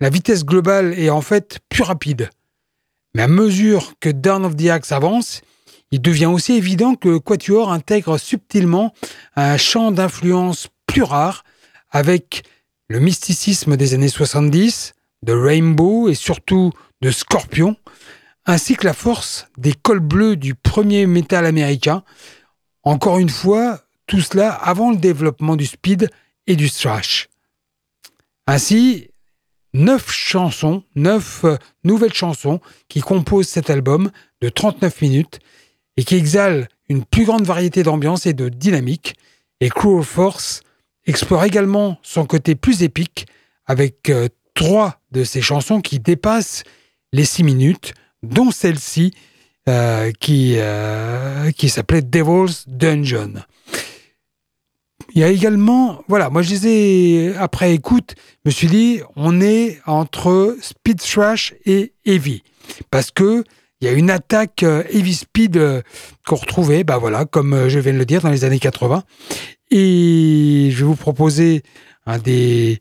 la 0.00 0.10
vitesse 0.10 0.44
globale 0.44 0.94
est 0.98 1.10
en 1.10 1.20
fait 1.20 1.58
plus 1.68 1.82
rapide. 1.82 2.30
Mais 3.14 3.22
à 3.22 3.28
mesure 3.28 3.94
que 4.00 4.10
Down 4.10 4.44
of 4.44 4.56
the 4.56 4.68
Axe 4.68 4.92
avance, 4.92 5.40
il 5.90 6.02
devient 6.02 6.26
aussi 6.26 6.52
évident 6.54 6.94
que 6.94 7.18
Quatuor 7.18 7.72
intègre 7.72 8.18
subtilement 8.18 8.92
un 9.36 9.56
champ 9.56 9.90
d'influence 9.90 10.68
plus 10.86 11.02
rare 11.02 11.44
avec 11.90 12.44
le 12.88 13.00
mysticisme 13.00 13.76
des 13.76 13.94
années 13.94 14.08
70, 14.08 14.94
de 15.22 15.32
Rainbow 15.32 16.08
et 16.08 16.14
surtout 16.14 16.72
de 17.00 17.10
Scorpion, 17.10 17.76
ainsi 18.46 18.76
que 18.76 18.86
la 18.86 18.94
force 18.94 19.46
des 19.56 19.74
cols 19.74 20.00
bleus 20.00 20.36
du 20.36 20.54
premier 20.54 21.06
métal 21.06 21.44
américain. 21.44 22.02
Encore 22.82 23.18
une 23.18 23.28
fois, 23.28 23.80
tout 24.06 24.20
cela 24.20 24.52
avant 24.52 24.90
le 24.90 24.96
développement 24.96 25.56
du 25.56 25.66
speed 25.66 26.10
et 26.46 26.56
du 26.56 26.70
thrash. 26.70 27.28
Ainsi, 28.46 29.10
neuf 29.74 30.10
chansons, 30.10 30.82
neuf 30.94 31.44
euh, 31.44 31.56
nouvelles 31.84 32.14
chansons 32.14 32.60
qui 32.88 33.00
composent 33.00 33.48
cet 33.48 33.68
album 33.68 34.10
de 34.40 34.48
39 34.48 35.02
minutes 35.02 35.40
et 35.98 36.04
qui 36.04 36.14
exhalent 36.14 36.66
une 36.88 37.04
plus 37.04 37.24
grande 37.24 37.44
variété 37.44 37.82
d'ambiance 37.82 38.24
et 38.24 38.32
de 38.32 38.48
dynamique. 38.48 39.16
Et 39.60 39.68
Cruel 39.68 40.04
Force 40.04 40.62
explore 41.06 41.44
également 41.44 41.98
son 42.02 42.24
côté 42.24 42.54
plus 42.54 42.82
épique 42.82 43.26
avec 43.66 44.08
euh, 44.08 44.28
trois 44.54 45.00
de 45.10 45.24
ces 45.24 45.42
chansons 45.42 45.80
qui 45.80 45.98
dépassent 45.98 46.62
les 47.12 47.24
six 47.24 47.42
minutes, 47.42 47.94
dont 48.22 48.52
celle-ci 48.52 49.12
euh, 49.68 50.12
qui, 50.20 50.56
qui 51.56 51.68
s'appelait 51.68 52.02
Devil's 52.02 52.64
Dungeon. 52.68 53.42
Il 55.14 55.20
y 55.20 55.24
a 55.24 55.28
également, 55.28 56.04
voilà, 56.06 56.30
moi 56.30 56.42
je 56.42 56.48
disais, 56.48 57.34
après 57.38 57.74
écoute, 57.74 58.14
je 58.44 58.50
me 58.50 58.50
suis 58.50 58.68
dit, 58.68 59.00
on 59.16 59.40
est 59.40 59.80
entre 59.84 60.56
speed 60.60 61.00
thrash 61.00 61.54
et 61.64 61.92
heavy. 62.04 62.42
Parce 62.90 63.10
que 63.10 63.42
il 63.80 63.86
y 63.86 63.90
a 63.90 63.92
une 63.92 64.10
attaque 64.10 64.62
euh, 64.64 64.82
heavy 64.90 65.14
speed 65.14 65.56
euh, 65.56 65.82
qu'on 66.26 66.36
retrouvait, 66.36 66.82
bah 66.82 66.98
voilà, 66.98 67.24
comme 67.24 67.52
euh, 67.52 67.68
je 67.68 67.78
viens 67.78 67.92
de 67.92 67.98
le 67.98 68.04
dire, 68.04 68.22
dans 68.22 68.30
les 68.30 68.44
années 68.44 68.58
80. 68.58 69.04
Et 69.70 70.70
je 70.72 70.78
vais 70.78 70.84
vous 70.84 70.96
proposer 70.96 71.62
un 72.06 72.18
des 72.18 72.80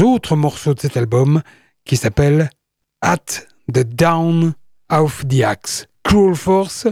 autres 0.00 0.36
morceaux 0.36 0.74
de 0.74 0.80
cet 0.80 0.96
album 0.96 1.42
qui 1.84 1.96
s'appelle 1.96 2.50
At 3.02 3.24
the 3.72 3.80
Down 3.80 4.54
of 4.90 5.26
the 5.28 5.42
Axe. 5.42 5.86
Cruel 6.04 6.34
Force, 6.34 6.86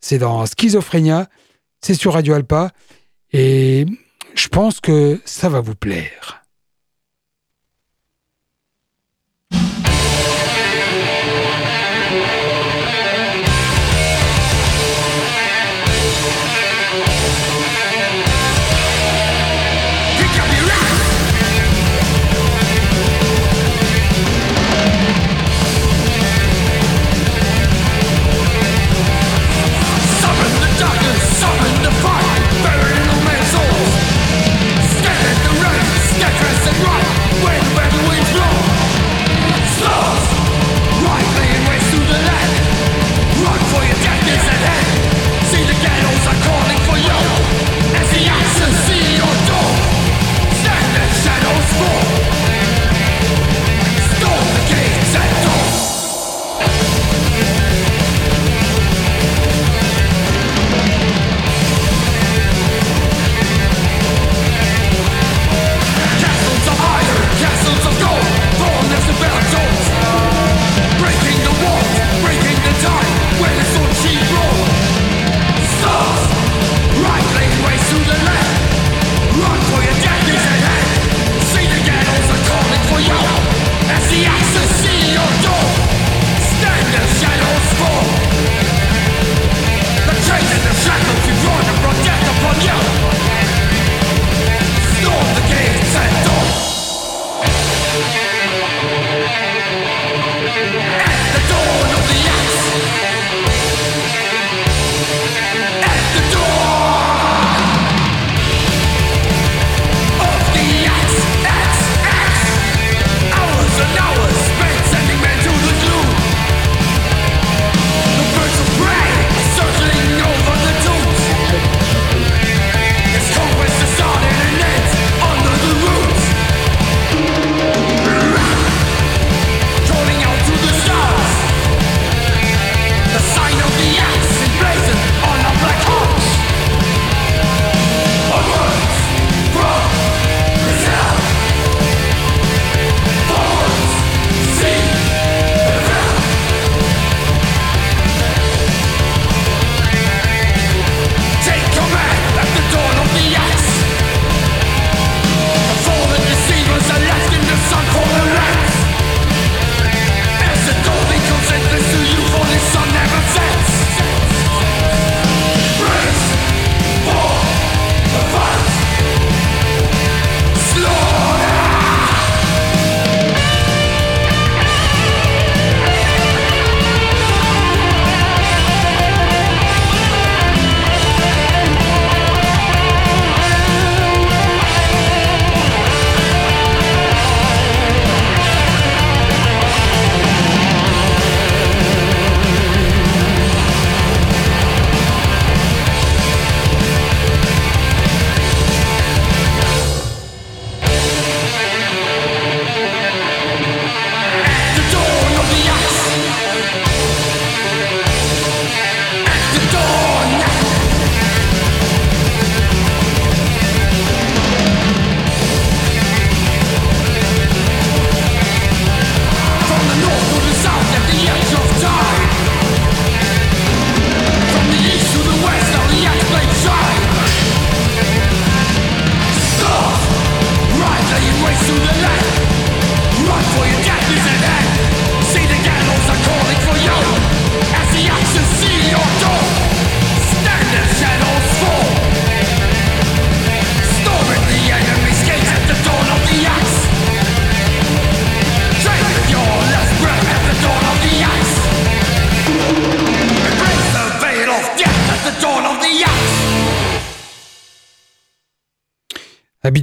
c'est 0.00 0.18
dans 0.18 0.46
Schizophrénia, 0.46 1.28
c'est 1.80 1.94
sur 1.94 2.14
Radio 2.14 2.34
Alpa. 2.34 2.70
Et 3.32 3.84
je 4.34 4.48
pense 4.48 4.80
que 4.80 5.20
ça 5.24 5.48
va 5.48 5.60
vous 5.60 5.74
plaire. 5.74 6.37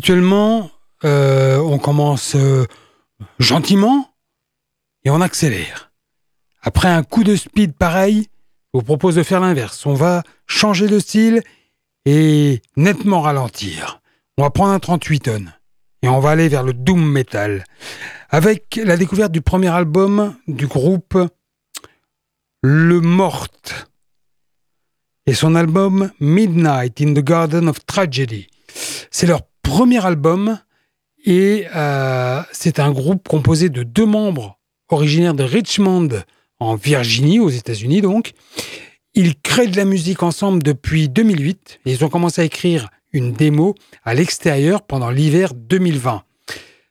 Habituellement, 0.05 0.69
euh, 1.03 1.57
on 1.57 1.79
commence 1.79 2.35
euh, 2.35 2.67
gentiment 3.39 4.13
et 5.03 5.09
on 5.09 5.19
accélère. 5.19 5.91
Après 6.61 6.89
un 6.89 7.01
coup 7.01 7.23
de 7.23 7.35
speed 7.35 7.73
pareil, 7.73 8.27
je 8.71 8.79
vous 8.79 8.83
propose 8.83 9.15
de 9.15 9.23
faire 9.23 9.39
l'inverse. 9.39 9.83
On 9.87 9.95
va 9.95 10.21
changer 10.45 10.85
de 10.85 10.99
style 10.99 11.41
et 12.05 12.61
nettement 12.77 13.21
ralentir. 13.21 13.99
On 14.37 14.43
va 14.43 14.51
prendre 14.51 14.73
un 14.73 14.79
38 14.79 15.19
tonnes 15.21 15.53
et 16.03 16.07
on 16.07 16.19
va 16.19 16.29
aller 16.29 16.49
vers 16.49 16.61
le 16.61 16.73
doom 16.73 17.03
metal 17.03 17.63
avec 18.29 18.79
la 18.83 18.97
découverte 18.97 19.31
du 19.31 19.41
premier 19.41 19.69
album 19.69 20.35
du 20.47 20.67
groupe 20.67 21.17
Le 22.61 23.01
Mort 23.01 23.47
et 25.25 25.33
son 25.33 25.55
album 25.55 26.11
Midnight 26.19 27.01
in 27.01 27.15
the 27.15 27.23
Garden 27.23 27.67
of 27.67 27.83
Tragedy. 27.87 28.45
C'est 29.09 29.25
leur 29.25 29.41
premier 29.66 30.05
album 30.05 30.59
et 31.26 31.66
euh, 31.76 32.41
c'est 32.51 32.80
un 32.80 32.91
groupe 32.91 33.28
composé 33.28 33.70
de 33.70 33.84
deux 33.84 34.05
membres 34.05 34.59
originaires 34.89 35.34
de 35.34 35.43
Richmond 35.43 36.09
en 36.59 36.76
Virginie, 36.76 37.39
aux 37.39 37.49
États-Unis 37.49 38.01
donc. 38.01 38.34
Ils 39.16 39.36
créent 39.36 39.68
de 39.68 39.76
la 39.76 39.86
musique 39.86 40.24
ensemble 40.24 40.61
depuis 40.61 41.09
2008 41.09 41.80
et 41.86 41.91
ils 41.93 42.05
ont 42.05 42.09
commencé 42.09 42.41
à 42.41 42.45
écrire 42.45 42.89
une 43.11 43.34
démo 43.34 43.76
à 44.03 44.13
l'extérieur 44.13 44.84
pendant 44.84 45.09
l'hiver 45.09 45.53
2020. 45.55 46.24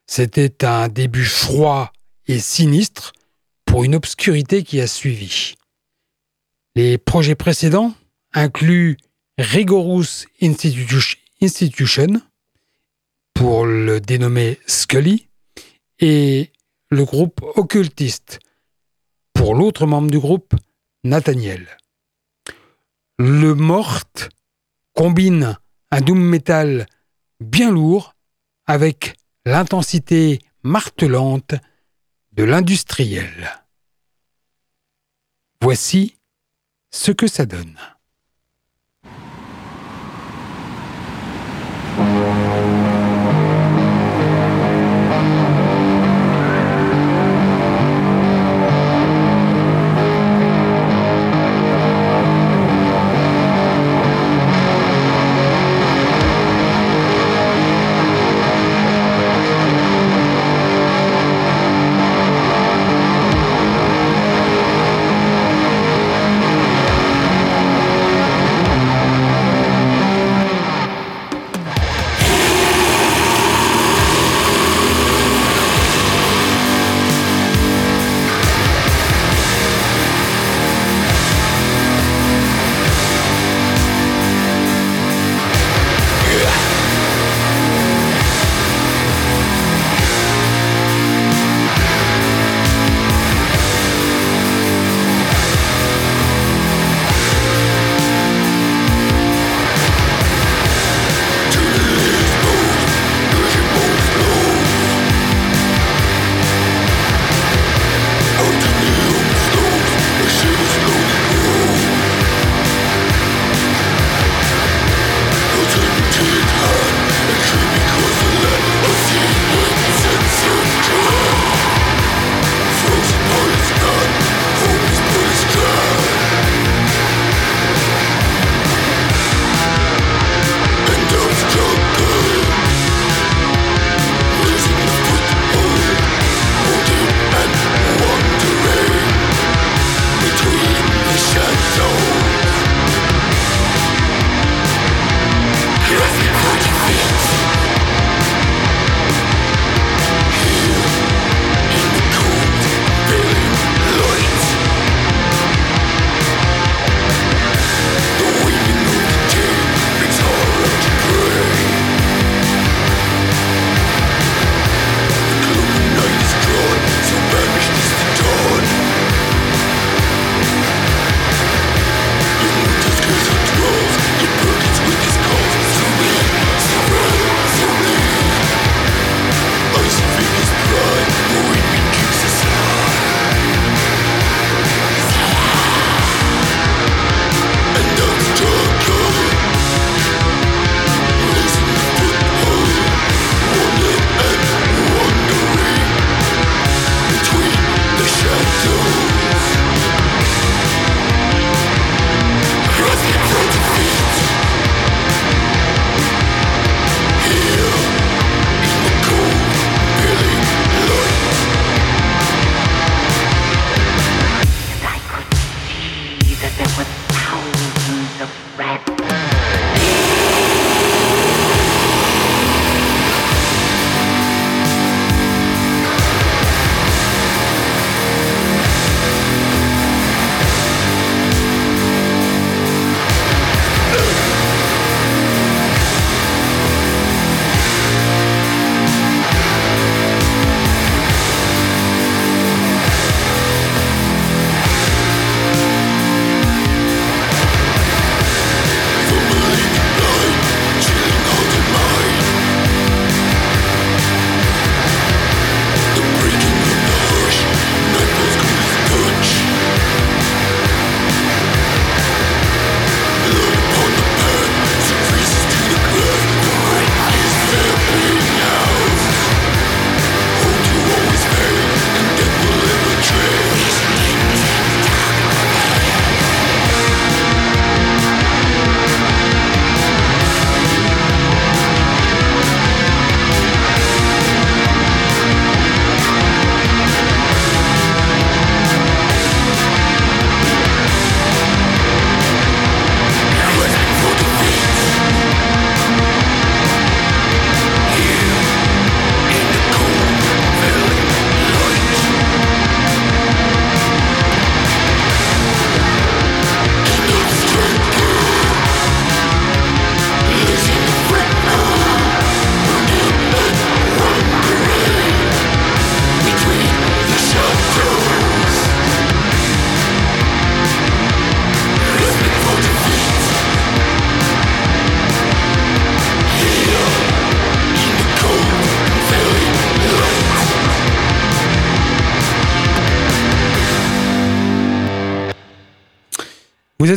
C'était 0.05 0.65
un 0.65 0.89
début 0.89 1.25
froid 1.25 1.93
et 2.27 2.39
sinistre 2.39 3.13
pour 3.65 3.83
une 3.83 3.95
obscurité 3.95 4.63
qui 4.63 4.81
a 4.81 4.87
suivi. 4.87 5.55
Les 6.75 6.97
projets 6.97 7.35
précédents 7.35 7.93
incluent 8.33 8.97
Rigorous 9.37 10.25
Institution 10.41 12.21
pour 13.35 13.67
le 13.67 14.01
dénommer 14.01 14.59
Scully 14.65 15.27
et 15.99 16.51
le 16.89 17.05
groupe 17.05 17.41
Occultiste 17.55 18.39
pour 19.33 19.53
l'autre 19.53 19.85
membre 19.85 20.09
du 20.09 20.17
groupe, 20.17 20.55
Nathaniel. 21.03 21.77
Le 23.19 23.53
Mort 23.53 24.05
combine 24.93 25.59
un 25.91 26.01
doom 26.01 26.19
metal 26.19 26.87
bien 27.39 27.71
lourd 27.71 28.15
avec 28.65 29.15
l'intensité 29.45 30.39
martelante 30.63 31.53
de 32.31 32.43
l'industriel. 32.43 33.65
Voici 35.61 36.17
ce 36.91 37.11
que 37.11 37.27
ça 37.27 37.45
donne. 37.45 37.77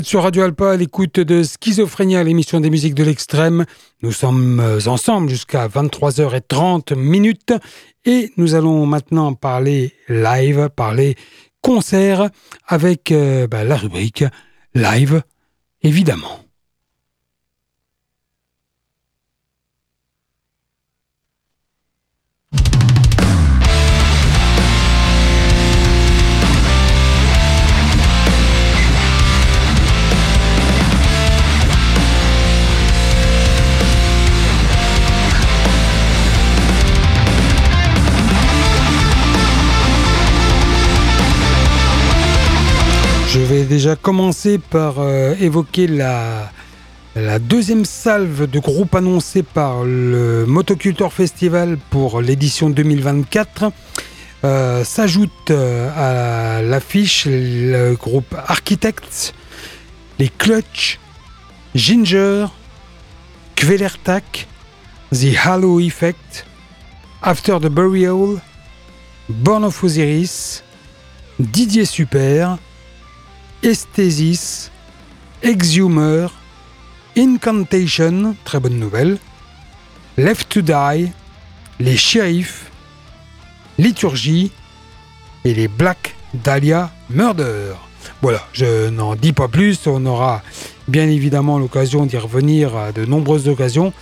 Sur 0.04 0.22
Radio 0.22 0.42
Alpa 0.42 0.72
à 0.72 0.76
l'écoute 0.76 1.20
de 1.20 1.42
Schizophrénia, 1.42 2.22
l'émission 2.22 2.60
des 2.60 2.70
musiques 2.70 2.94
de 2.94 3.04
l'extrême. 3.04 3.64
Nous 4.02 4.12
sommes 4.12 4.60
euh, 4.60 4.80
ensemble 4.86 5.28
jusqu'à 5.28 5.66
23h30 5.68 6.94
minutes 6.94 7.52
et 8.04 8.32
nous 8.36 8.54
allons 8.54 8.86
maintenant 8.86 9.34
parler 9.34 9.94
live, 10.08 10.68
parler 10.74 11.16
concert 11.62 12.28
avec 12.66 13.12
euh, 13.12 13.46
bah, 13.46 13.64
la 13.64 13.76
rubrique 13.76 14.24
live, 14.74 15.22
évidemment. 15.82 16.40
Déjà 43.66 43.96
commencer 43.96 44.58
par 44.58 45.00
euh, 45.00 45.34
évoquer 45.40 45.88
la, 45.88 46.50
deuxième 47.40 47.84
salve 47.84 48.48
de 48.48 48.60
groupe 48.60 48.94
annoncé 48.94 49.42
par 49.42 49.82
le 49.82 50.46
Motoculture 50.46 51.12
Festival 51.12 51.76
pour 51.90 52.20
l'édition 52.20 52.70
2024. 52.70 53.72
Euh, 54.44 54.84
s'ajoute 54.84 55.50
euh, 55.50 55.90
à 55.96 56.62
l'affiche 56.62 57.26
le 57.28 57.94
groupe 57.94 58.32
Architects, 58.46 59.34
les 60.20 60.28
Clutch, 60.28 61.00
Ginger, 61.74 62.46
Kvelertak, 63.56 64.46
The 65.12 65.36
Halo 65.44 65.80
Effect, 65.80 66.46
After 67.22 67.58
the 67.60 67.68
Burial, 67.68 68.40
Born 69.28 69.64
of 69.64 69.82
Osiris, 69.82 70.62
Didier 71.40 71.86
Super, 71.86 72.56
Esthesis, 73.62 74.70
Exhumer, 75.42 76.28
Incantation, 77.16 78.36
très 78.44 78.60
bonne 78.60 78.78
nouvelle, 78.78 79.18
Left 80.16 80.48
to 80.48 80.62
Die, 80.62 81.10
les 81.80 81.96
Shérifs, 81.96 82.70
Liturgie 83.78 84.52
et 85.44 85.54
les 85.54 85.66
Black 85.66 86.14
Dahlia 86.34 86.90
Murder. 87.10 87.74
Voilà, 88.22 88.40
je 88.52 88.90
n'en 88.90 89.16
dis 89.16 89.32
pas 89.32 89.48
plus, 89.48 89.86
on 89.86 90.06
aura 90.06 90.42
bien 90.86 91.08
évidemment 91.08 91.58
l'occasion 91.58 92.06
d'y 92.06 92.16
revenir 92.16 92.76
à 92.76 92.92
de 92.92 93.04
nombreuses 93.04 93.48
occasions. 93.48 93.92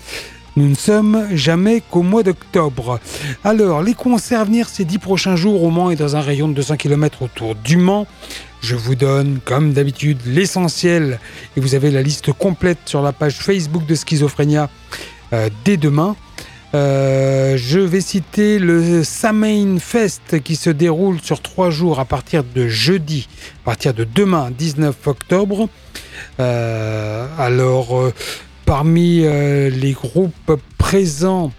Nous 0.57 0.69
ne 0.69 0.75
sommes 0.75 1.27
jamais 1.35 1.83
qu'au 1.91 2.03
mois 2.03 2.23
d'octobre. 2.23 2.99
Alors, 3.45 3.83
les 3.83 3.93
concerts 3.93 4.41
à 4.41 4.45
venir 4.45 4.69
ces 4.71 4.87
dix 4.87 4.99
prochains 4.99 5.37
jours 5.37 5.63
au 5.63 5.71
Mans 5.71 5.91
et 5.91 5.97
dans 5.97 6.17
un 6.17 6.23
rayon 6.23 6.49
de 6.49 6.55
200 6.55 6.77
km 6.77 7.23
autour 7.23 7.55
du 7.55 7.77
Mans. 7.77 8.07
Je 8.67 8.75
vous 8.75 8.97
donne, 8.97 9.39
comme 9.45 9.75
d'habitude, 9.75 10.19
l'essentiel 10.27 11.21
et 11.57 11.61
vous 11.61 11.77
avez 11.77 11.93
la 11.93 12.03
liste 12.03 12.33
complète 12.33 12.79
sur 12.85 13.01
la 13.01 13.13
page 13.13 13.35
Facebook 13.35 13.87
de 13.87 13.95
Schizophrénia 13.95 14.69
euh, 15.33 15.49
dès 15.65 15.77
demain. 15.77 16.17
Euh, 16.75 17.57
je 17.57 17.79
vais 17.79 18.01
citer 18.01 18.59
le 18.59 19.05
Samain 19.05 19.79
Fest 19.79 20.43
qui 20.43 20.57
se 20.57 20.69
déroule 20.69 21.21
sur 21.21 21.43
trois 21.43 21.71
jours 21.71 22.01
à 22.01 22.05
partir 22.05 22.43
de 22.43 22.67
jeudi, 22.67 23.29
à 23.63 23.67
partir 23.67 23.95
de 23.95 24.03
demain 24.03 24.51
19 24.51 24.97
octobre. 25.07 25.69
Euh, 26.41 27.29
alors, 27.39 28.11
parmi 28.65 29.21
les 29.21 29.93
groupes 29.93 30.61
présents, 30.77 31.53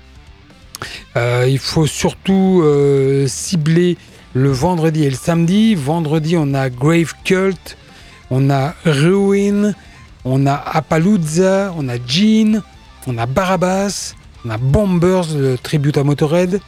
il 1.16 1.58
faut 1.58 1.88
surtout 1.88 2.66
cibler 3.28 3.96
le 4.34 4.52
vendredi 4.52 5.04
et 5.04 5.10
le 5.10 5.16
samedi. 5.16 5.76
Vendredi, 5.76 6.36
on 6.38 6.54
a 6.54 6.70
Grave 6.70 7.14
Cult, 7.24 7.78
on 8.30 8.50
a 8.50 8.74
Ruin, 8.86 9.74
on 10.26 10.46
a 10.46 10.54
Appalooza, 10.54 11.74
on 11.78 11.88
a 11.90 11.98
Jean, 12.06 12.62
on 13.08 13.18
a 13.18 13.26
Barabbas, 13.26 14.16
on 14.46 14.50
a 14.50 14.58
Bombers, 14.58 15.58
tribute 15.64 15.98
à 15.98 16.04
Motorhead, 16.04 16.60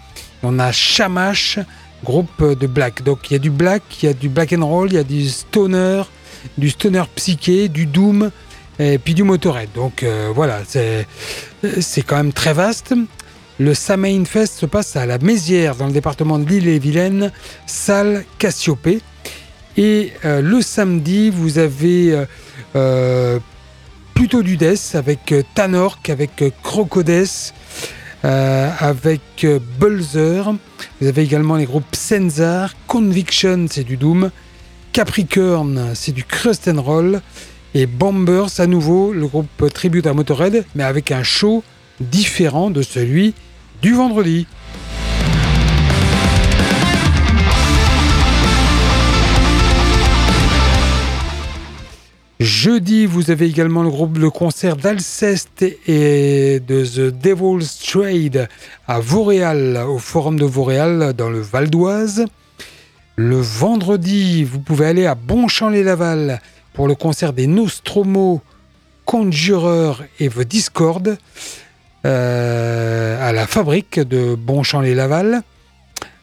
on 0.44 0.60
a 0.60 0.72
Shamash, 0.72 1.60
groupe 2.04 2.44
de 2.44 2.68
black. 2.68 3.04
Donc 3.04 3.30
il 3.30 3.34
y 3.34 3.36
a 3.36 3.40
du 3.40 3.50
black, 3.50 3.84
il 4.02 4.06
y 4.06 4.10
a 4.10 4.14
du 4.14 4.30
black 4.30 4.54
and 4.54 4.66
roll, 4.66 4.90
il 4.92 4.96
y 4.96 4.98
a 4.98 5.04
du 5.04 5.28
stoner, 5.28 6.04
du 6.58 6.70
stoner 6.70 7.04
psyché, 7.16 7.68
du 7.68 7.86
doom 7.86 8.32
et 8.80 8.98
puis 8.98 9.14
du 9.14 9.24
Motorhead. 9.24 9.70
Donc 9.76 10.04
euh, 10.04 10.32
voilà, 10.34 10.62
c'est 10.66 12.02
quand 12.04 12.18
même 12.18 12.34
très 12.34 12.54
vaste. 12.54 12.94
Le 13.60 13.74
Samain 13.74 14.24
Fest 14.24 14.58
se 14.58 14.66
passe 14.66 14.96
à 14.96 15.06
la 15.06 15.18
Mézière, 15.18 15.76
dans 15.76 15.88
le 15.88 15.92
département 15.92 16.40
de 16.40 16.48
l'Île-et-Vilaine, 16.48 17.30
salle 17.66 18.24
Cassiopée. 18.38 19.02
Et 19.76 20.14
euh, 20.24 20.40
le 20.40 20.62
samedi, 20.62 21.30
vous 21.30 21.58
avez 21.58 22.14
euh, 22.14 22.26
euh, 22.78 23.40
plutôt 24.14 24.44
du 24.44 24.56
Death 24.56 24.92
avec 24.94 25.36
Tanork, 25.56 26.10
avec 26.10 26.42
Crocodes, 26.64 27.28
avec 28.24 29.46
Bulzer. 29.78 30.54
Vous 31.02 31.08
avez 31.08 31.24
également 31.24 31.58
les 31.58 31.66
groupes 31.66 31.94
Senzar, 31.94 32.74
Conviction, 32.88 33.66
c'est 33.70 33.84
du 33.84 33.98
Doom, 33.98 34.32
Capricorn, 34.94 35.92
c'est 35.96 36.14
du 36.14 36.24
Crust 36.24 36.72
Roll, 36.78 37.22
et 37.74 37.88
Bombers, 37.88 38.58
à 38.60 38.68
nouveau, 38.68 39.12
le 39.12 39.28
groupe 39.28 39.70
Tribute 39.74 40.08
à 40.08 40.14
Motorhead, 40.14 40.64
mais 40.76 40.86
avec 40.86 41.12
un 41.12 41.24
show 41.24 41.62
différent 42.00 42.70
de 42.70 42.82
celui 42.82 43.34
du 43.82 43.94
vendredi. 43.94 44.48
Jeudi, 52.40 53.06
vous 53.06 53.32
avez 53.32 53.48
également 53.48 53.84
le 53.84 53.90
groupe 53.90 54.18
le 54.18 54.30
concert 54.30 54.78
d'Alceste 54.78 55.66
et 55.88 56.62
de 56.66 56.86
The 56.86 57.14
Devil's 57.14 57.80
Trade 57.80 58.48
à 58.88 59.02
Vauréal, 59.02 59.84
au 59.88 59.98
Forum 59.98 60.40
de 60.40 60.46
Vauréal, 60.46 61.14
dans 61.18 61.30
le 61.30 61.42
Val 61.42 61.70
d'Oise. 61.70 62.26
Le 63.18 63.42
vendredi, 63.42 64.46
vous 64.46 64.60
pouvez 64.60 64.86
aller 64.86 65.06
à 65.06 65.16
Bonchamp-les-Laval 65.16 66.40
pour 66.74 66.88
le 66.88 66.96
concert 66.96 67.34
des 67.34 67.48
Nostromo, 67.48 68.42
Conjureurs 69.04 70.04
et 70.22 70.30
The 70.30 70.44
Discord. 70.44 71.18
Euh, 72.06 73.28
à 73.28 73.34
la 73.34 73.46
fabrique 73.46 74.00
de 74.00 74.34
Bonchamp-les-Laval. 74.36 75.42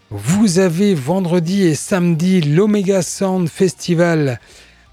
Vous 0.09 0.59
avez 0.59 0.95
vendredi 0.95 1.65
et 1.65 1.75
samedi 1.75 2.41
l'Omega 2.41 3.03
Sound 3.03 3.49
Festival 3.51 4.41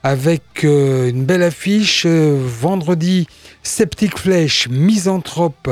avec 0.01 0.65
euh, 0.65 1.09
une 1.09 1.23
belle 1.23 1.43
affiche. 1.43 2.05
vendredi, 2.05 3.27
Septic 3.61 4.17
Flesh, 4.17 4.67
Misanthrope, 4.67 5.69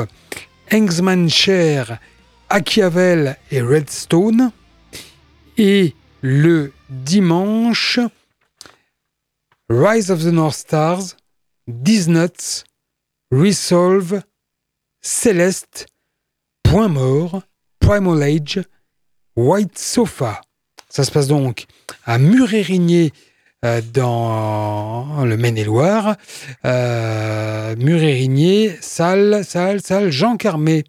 Engsman 0.72 1.28
Cher, 1.28 1.98
Achiavel 2.48 3.36
et 3.50 3.60
Redstone. 3.60 4.50
Et 5.58 5.94
le 6.22 6.72
dimanche, 6.88 8.00
Rise 9.68 10.10
of 10.10 10.20
the 10.24 10.32
North 10.32 10.56
Stars, 10.56 11.16
Disnuts, 11.68 12.64
Resolve, 13.30 14.22
Céleste, 15.02 15.86
Point 16.62 16.88
Mort, 16.88 17.42
Primal 17.80 18.22
Age, 18.22 18.62
White 19.36 19.76
Sofa. 19.76 20.40
Ça 20.88 21.02
se 21.02 21.10
passe 21.10 21.26
donc 21.26 21.66
à 22.04 22.18
Murérigné 22.18 23.12
euh, 23.64 23.80
dans 23.92 25.24
le 25.24 25.36
Maine-et-Loire. 25.36 26.16
Euh, 26.64 27.74
Murérigné, 27.76 28.76
salle, 28.80 29.44
salle, 29.44 29.80
salle, 29.82 30.12
Jean 30.12 30.36
Carmé. 30.36 30.84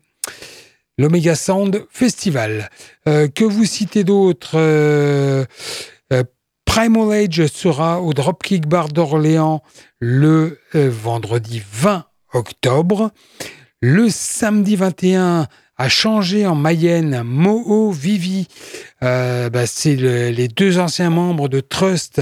L'Omega 0.99 1.35
Sound 1.35 1.85
Festival. 1.89 2.69
Euh, 3.07 3.27
que 3.27 3.43
vous 3.43 3.65
citez 3.65 4.03
d'autres 4.03 4.57
euh, 4.57 5.45
Primal 6.65 7.11
Age 7.11 7.47
sera 7.47 7.99
au 7.99 8.13
Dropkick 8.13 8.67
Bar 8.67 8.89
d'Orléans 8.89 9.63
le 9.99 10.59
vendredi 10.73 11.63
20 11.71 12.05
octobre. 12.33 13.11
Le 13.85 14.09
samedi 14.09 14.77
21 14.77 15.45
a 15.75 15.89
changé 15.89 16.47
en 16.47 16.55
Mayenne, 16.55 17.21
Moho 17.23 17.91
Vivi, 17.91 18.47
euh, 19.03 19.49
bah, 19.49 19.67
c'est 19.67 19.97
les 19.97 20.47
deux 20.47 20.79
anciens 20.79 21.09
membres 21.09 21.49
de 21.49 21.59
Trust 21.59 22.21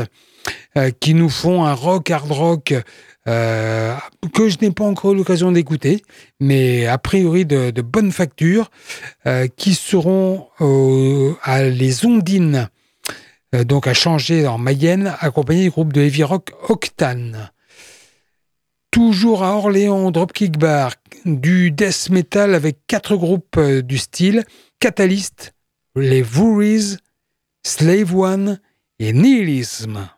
euh, 0.76 0.90
qui 1.00 1.14
nous 1.14 1.30
font 1.30 1.64
un 1.64 1.76
rock 1.76 2.10
hard 2.10 2.32
rock 2.32 2.74
euh, 3.28 3.94
que 4.34 4.50
je 4.50 4.58
n'ai 4.60 4.72
pas 4.72 4.86
encore 4.86 5.14
l'occasion 5.14 5.52
d'écouter, 5.52 6.02
mais 6.40 6.88
a 6.88 6.98
priori 6.98 7.46
de, 7.46 7.70
bonne 7.84 8.12
facture, 8.12 8.72
qui 9.56 9.76
seront 9.76 10.48
à 11.44 11.62
les 11.62 12.08
Ondines 12.08 12.70
donc 13.54 13.86
a 13.86 13.94
changé 13.94 14.48
en 14.48 14.58
Mayenne, 14.58 15.14
accompagné 15.20 15.66
du 15.66 15.70
groupe 15.70 15.94
de 15.94 16.02
heavy 16.02 16.24
rock 16.24 16.54
Octane. 16.70 17.52
Toujours 18.92 19.44
à 19.44 19.56
Orléans, 19.56 20.12
Dropkick 20.12 20.58
Bar, 20.58 20.96
du 21.24 21.72
death 21.72 22.10
metal 22.10 22.54
avec 22.54 22.86
quatre 22.88 23.16
groupes 23.16 23.58
du 23.58 23.98
style 23.98 24.44
Catalyst, 24.80 25.54
les 25.96 26.22
Voories, 26.22 26.98
Slave 27.64 28.14
One 28.14 28.60
et 29.00 29.14
Nihilism. 29.14 30.10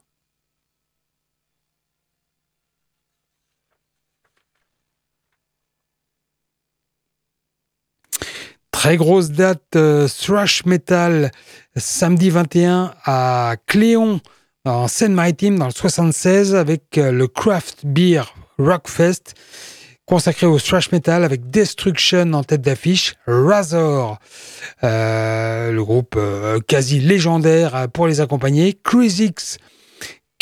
Très 8.72 8.98
grosse 8.98 9.30
date 9.30 9.76
euh, 9.76 10.08
thrash 10.08 10.66
metal 10.66 11.32
samedi 11.76 12.32
21 12.32 12.94
à 13.06 13.56
Cléon 13.68 14.20
en 14.66 14.88
Seine-Maritime 14.88 15.60
dans 15.60 15.68
le 15.68 15.72
76 15.72 16.56
avec 16.56 16.98
euh, 16.98 17.12
le 17.12 17.28
Craft 17.28 17.86
Beer 17.86 18.24
Rockfest 18.60 19.36
consacré 20.06 20.46
au 20.46 20.60
thrash 20.60 20.92
metal 20.92 21.24
avec 21.24 21.50
Destruction 21.50 22.34
en 22.34 22.44
tête 22.44 22.62
d'affiche, 22.62 23.16
Razor, 23.26 24.20
euh, 24.84 25.72
le 25.72 25.84
groupe 25.84 26.20
quasi 26.68 27.00
légendaire 27.00 27.88
pour 27.94 28.08
les 28.08 28.20
accompagner, 28.20 28.78
Cruisix 28.84 29.58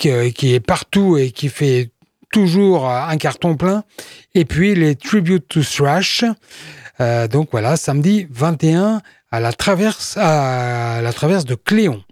qui, 0.02 0.10
est 0.56 0.66
partout 0.66 1.18
et 1.18 1.32
qui 1.32 1.50
fait 1.50 1.92
toujours 2.32 2.90
un 2.90 3.18
carton 3.18 3.56
plein, 3.56 3.84
et 4.34 4.46
puis 4.46 4.74
les 4.74 4.96
Tribute 4.96 5.48
to 5.48 5.62
Thrash. 5.62 6.24
Euh, 7.00 7.28
donc 7.28 7.50
voilà, 7.52 7.78
samedi 7.78 8.28
21 8.30 9.02
à 9.32 9.40
la 9.40 9.54
traverse, 9.54 10.18
à 10.18 11.02
la 11.02 11.14
traverse 11.14 11.46
de 11.46 11.56
Cléon. 11.56 12.04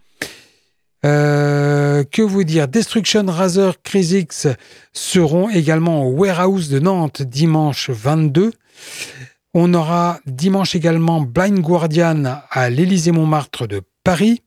Euh, 1.05 2.03
que 2.03 2.21
vous 2.21 2.43
dire? 2.43 2.67
Destruction 2.67 3.25
Razor 3.27 3.81
Crisix 3.81 4.47
seront 4.91 5.49
également 5.49 6.05
au 6.05 6.11
Warehouse 6.11 6.69
de 6.69 6.79
Nantes 6.79 7.21
dimanche 7.21 7.89
22. 7.89 8.51
On 9.53 9.73
aura 9.73 10.19
dimanche 10.25 10.75
également 10.75 11.21
Blind 11.21 11.59
Guardian 11.59 12.41
à 12.51 12.69
l'Élysée-Montmartre 12.69 13.67
de 13.67 13.81
Paris. 14.03 14.41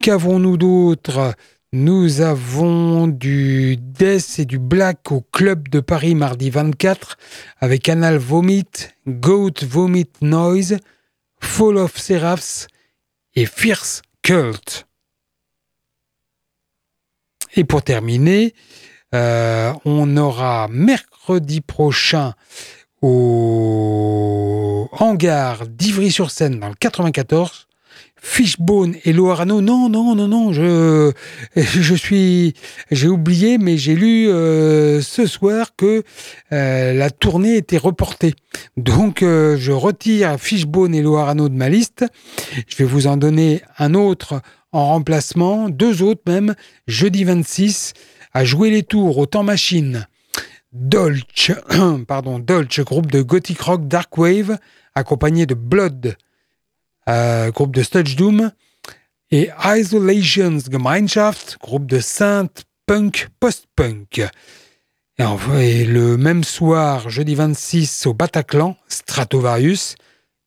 Qu'avons-nous 0.00 0.56
d'autre? 0.56 1.34
Nous 1.72 2.20
avons 2.20 3.08
du 3.08 3.76
Death 3.76 4.38
et 4.38 4.44
du 4.44 4.58
Black 4.58 5.10
au 5.10 5.20
Club 5.20 5.68
de 5.68 5.80
Paris 5.80 6.14
mardi 6.14 6.48
24 6.48 7.18
avec 7.58 7.88
Anal 7.88 8.16
Vomit, 8.16 8.70
Goat 9.08 9.62
Vomit 9.62 10.10
Noise, 10.20 10.78
Fall 11.40 11.76
of 11.78 11.98
Seraphs 11.98 12.68
et 13.34 13.46
Fierce 13.46 14.02
Cult. 14.22 14.86
Et 17.56 17.64
pour 17.64 17.82
terminer, 17.82 18.54
euh, 19.14 19.72
on 19.84 20.16
aura 20.16 20.68
mercredi 20.70 21.60
prochain 21.60 22.34
au 23.02 24.88
hangar 24.92 25.66
d'Ivry-sur-Seine 25.66 26.58
dans 26.58 26.68
le 26.68 26.74
94 26.74 27.68
Fishbone 28.24 28.96
et 29.04 29.12
Loarano, 29.12 29.60
non, 29.60 29.90
non, 29.90 30.14
non, 30.14 30.26
non, 30.26 30.52
je, 30.54 31.12
je 31.56 31.94
suis, 31.94 32.54
j'ai 32.90 33.08
oublié, 33.08 33.58
mais 33.58 33.76
j'ai 33.76 33.94
lu 33.94 34.28
euh, 34.30 35.02
ce 35.02 35.26
soir 35.26 35.76
que 35.76 36.02
euh, 36.50 36.94
la 36.94 37.10
tournée 37.10 37.56
était 37.56 37.76
reportée. 37.76 38.34
Donc, 38.78 39.22
euh, 39.22 39.58
je 39.58 39.72
retire 39.72 40.40
Fishbone 40.40 40.94
et 40.94 41.02
Loarano 41.02 41.50
de 41.50 41.54
ma 41.54 41.68
liste. 41.68 42.06
Je 42.66 42.76
vais 42.78 42.84
vous 42.84 43.06
en 43.06 43.18
donner 43.18 43.60
un 43.78 43.92
autre 43.92 44.40
en 44.74 44.88
remplacement, 44.88 45.68
deux 45.68 46.02
autres 46.02 46.22
même, 46.26 46.54
jeudi 46.86 47.24
26, 47.24 47.94
à 48.32 48.44
jouer 48.44 48.70
les 48.70 48.82
tours 48.82 49.16
au 49.16 49.26
temps 49.26 49.44
machine. 49.44 50.06
Dolce, 50.72 51.52
pardon, 52.08 52.44
groupe 52.80 53.10
de 53.10 53.22
gothic 53.22 53.60
rock 53.60 53.86
dark 53.86 54.18
wave, 54.18 54.58
accompagné 54.94 55.46
de 55.46 55.54
Blood 55.54 56.16
euh, 57.08 57.50
groupe 57.50 57.74
de 57.74 57.82
Sludge 57.82 58.16
Doom, 58.16 58.50
et 59.30 59.50
Isolations 59.64 60.58
Gemeinschaft, 60.70 61.58
groupe 61.60 61.86
de 61.86 62.00
synth 62.00 62.64
punk 62.86 63.28
post-punk. 63.40 64.22
Et, 65.18 65.24
et, 65.60 65.84
le 65.84 66.16
même 66.16 66.42
soir, 66.44 67.10
jeudi 67.10 67.34
26, 67.34 68.06
au 68.06 68.14
Bataclan, 68.14 68.76
Stratovarius, 68.88 69.94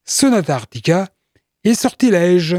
Sonata 0.03 0.55
Arctica 0.55 1.07
et 1.63 1.75
Sortilège. 1.75 2.57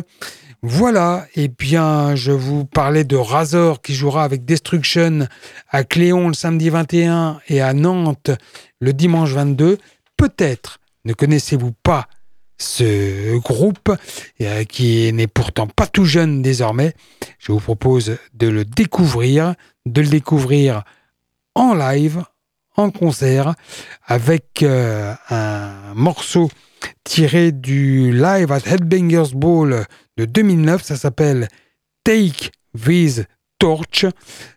Voilà, 0.63 1.25
et 1.37 1.47
bien 1.47 2.17
je 2.17 2.33
vous 2.33 2.65
parlais 2.65 3.05
de 3.05 3.15
Razor 3.15 3.81
qui 3.81 3.95
jouera 3.95 4.25
avec 4.25 4.45
Destruction 4.45 5.29
à 5.69 5.85
Cléon 5.85 6.27
le 6.27 6.35
samedi 6.35 6.69
21 6.69 7.41
et 7.47 7.61
à 7.61 7.73
Nantes 7.75 8.33
le 8.81 8.93
dimanche 8.93 9.31
22. 9.31 9.79
Peut-être 10.17 10.81
ne 11.05 11.13
connaissez-vous 11.13 11.71
pas 11.85 12.09
ce 12.59 13.39
groupe 13.39 13.93
euh, 14.41 14.65
qui 14.65 15.13
n'est 15.13 15.29
pourtant 15.29 15.69
pas 15.69 15.87
tout 15.87 16.05
jeune 16.05 16.43
désormais. 16.43 16.93
Je 17.39 17.53
vous 17.53 17.61
propose 17.61 18.17
de 18.35 18.49
le 18.49 18.65
découvrir, 18.65 19.55
de 19.87 20.01
le 20.01 20.09
découvrir 20.09 20.83
en 21.55 21.73
live, 21.73 22.25
en 22.77 22.91
concert, 22.91 23.55
avec 24.05 24.65
euh, 24.65 25.15
un 25.31 25.95
morceau 25.95 26.51
tiré 27.05 27.53
du 27.53 28.13
live 28.13 28.51
at 28.51 28.67
Headbangers 28.67 29.35
Ball 29.35 29.87
de 30.19 30.27
2009. 30.27 30.83
Ça 30.83 30.97
s'appelle 30.97 31.49
Take 32.05 32.51
This 32.77 33.23
Torch. 33.59 34.05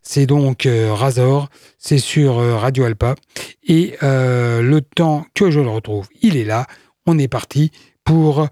C'est 0.02 0.26
donc 0.26 0.66
euh, 0.66 0.94
Razor, 0.94 1.48
c'est 1.78 1.98
sur 1.98 2.36
Radio 2.36 2.84
Alpa. 2.84 3.16
Et 3.64 3.96
le 4.02 4.80
temps 4.80 5.26
que 5.34 5.50
je 5.50 5.62
le 5.62 5.70
retrouve, 5.70 6.10
il 6.22 6.36
est 6.36 6.44
là. 6.44 6.68
On 7.06 7.18
est 7.18 7.30
parti 7.30 7.72
pour 8.04 8.48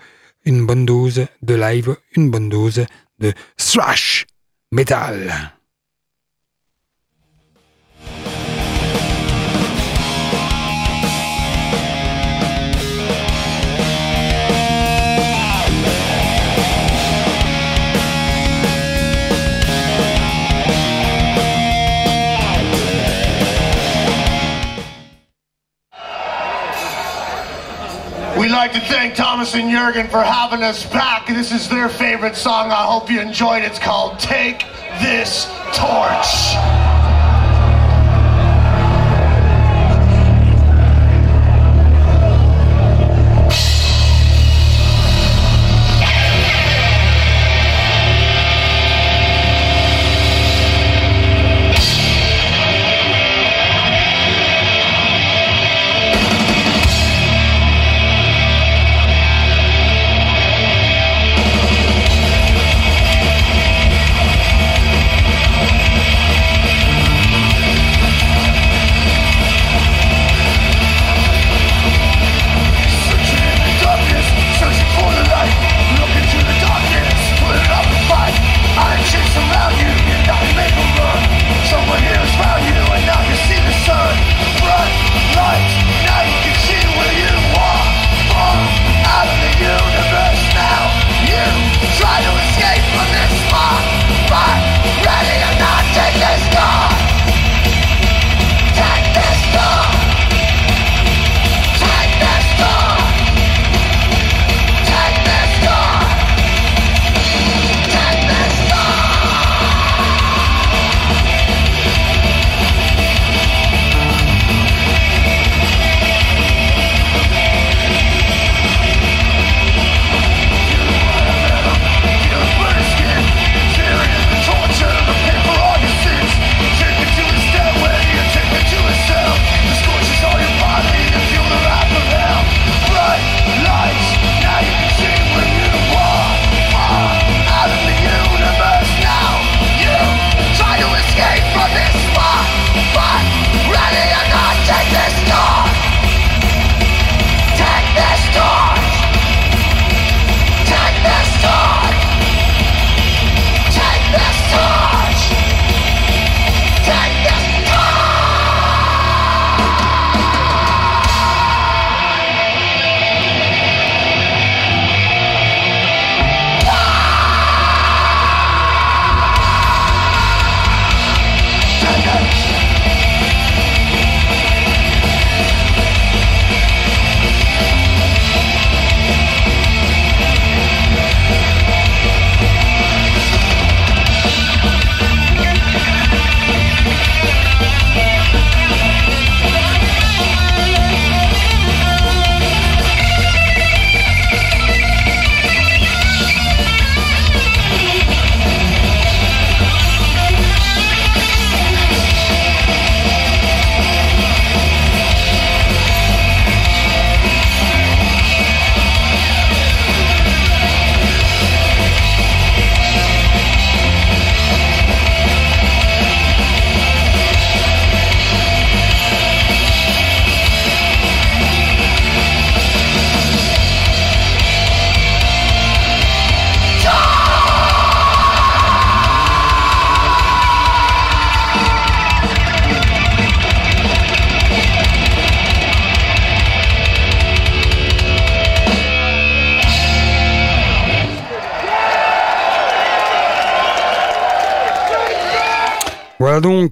une 0.45 0.65
bonne 0.65 0.85
dose 0.85 1.25
de 1.41 1.55
live, 1.55 1.97
une 2.15 2.31
bonne 2.31 2.49
dose 2.49 2.85
de 3.19 3.33
thrash 3.57 4.25
metal. 4.71 5.58
We'd 28.39 28.51
like 28.51 28.71
to 28.71 28.79
thank 28.79 29.15
Thomas 29.15 29.53
and 29.53 29.69
Jurgen 29.69 30.07
for 30.07 30.23
having 30.23 30.63
us 30.63 30.85
back. 30.85 31.27
This 31.27 31.51
is 31.51 31.67
their 31.67 31.89
favorite 31.89 32.37
song. 32.37 32.71
I 32.71 32.85
hope 32.85 33.11
you 33.11 33.19
enjoyed. 33.19 33.63
It's 33.63 33.79
called 33.79 34.17
Take 34.17 34.61
This 35.01 35.43
Torch. 35.73 37.18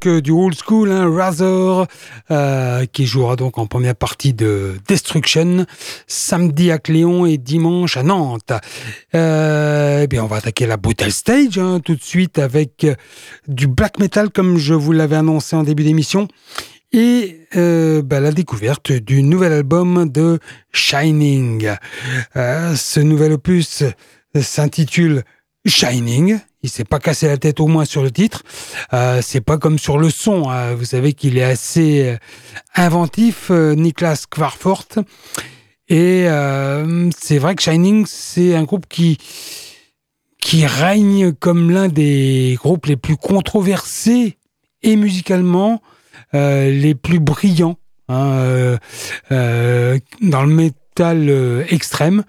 Euh, 0.06 0.22
du 0.22 0.32
old 0.32 0.56
school, 0.56 0.91
hein, 0.91 1.12
Razor, 1.12 1.88
euh, 2.32 2.86
qui 2.86 3.06
jouera 3.06 3.36
donc 3.36 3.58
en 3.58 3.66
première 3.66 3.95
partie 3.95 4.34
de 4.34 4.78
Destruction, 4.88 5.66
samedi 6.08 6.72
à 6.72 6.78
Cléon 6.78 7.26
et 7.26 7.38
dimanche 7.38 7.98
à 7.98 8.04
Nantes. 8.04 8.52
Euh, 9.16 10.02
eh 10.04 10.08
bien, 10.08 10.24
on 10.24 10.28
va 10.28 10.38
attaquer 10.38 10.68
la 10.68 10.78
Brutal 10.78 11.12
Stage 11.12 11.58
hein, 11.58 11.80
tout 11.84 11.95
de 11.95 12.04
suite 12.04 12.39
avec 12.39 12.86
du 13.48 13.68
black 13.68 14.00
metal, 14.00 14.30
comme 14.30 14.58
je 14.58 14.74
vous 14.74 14.91
l'avais 14.91 15.16
annoncé 15.16 15.56
en 15.56 15.64
début 15.64 15.84
d'émission, 15.84 16.28
et 16.91 17.48
bah, 17.54 18.20
la 18.20 18.32
découverte 18.32 18.91
du 18.91 19.24
nouvel 19.24 19.52
album 19.52 20.10
de 20.10 20.39
Shining. 20.72 21.70
ce 22.36 23.00
nouvel 23.00 23.34
opus 23.34 23.84
s'intitule 24.39 25.24
Shining 25.66 26.39
il 26.68 26.70
s'est 26.70 26.84
pas 26.84 26.99
cassé 26.99 27.28
la 27.28 27.38
tête 27.38 27.61
au 27.61 27.68
moins 27.68 27.86
sur 27.86 28.03
le 28.03 28.11
titre. 28.11 28.43
Euh, 28.93 29.22
c'est 29.24 29.39
pas 29.41 29.57
comme 29.57 29.80
sur 29.80 29.97
le 29.97 30.09
son. 30.09 30.49
Hein. 30.49 30.76
Vous 30.76 30.84
savez 30.84 31.13
qu'il 31.13 31.38
est 31.38 31.43
assez 31.43 32.09
euh, 32.09 32.18
inventif, 32.76 33.51
euh, 33.51 33.74
Niklas 33.74 34.26
Kvarfort. 34.30 34.86
Et 35.89 36.28
c'est 37.18 37.38
vrai 37.38 37.55
que 37.55 37.63
Shining, 37.63 38.05
c'est 38.05 38.55
un 38.55 38.63
groupe 38.63 38.88
qui 38.89 39.18
qui 40.41 40.65
règne 40.65 41.32
comme 41.32 41.72
l'un 41.72 41.88
des 41.88 42.57
groupes 42.59 42.88
les 42.88 42.97
plus 42.97 43.15
controversés 43.15 44.38
et 44.84 44.97
musicalement 44.97 45.82
les 46.34 46.93
plus 46.93 47.22
brillants 47.22 47.78
hein, 48.09 48.78
dans 49.30 50.43
le 50.43 50.47
euh, 51.00 51.64
extrême. 51.70 52.24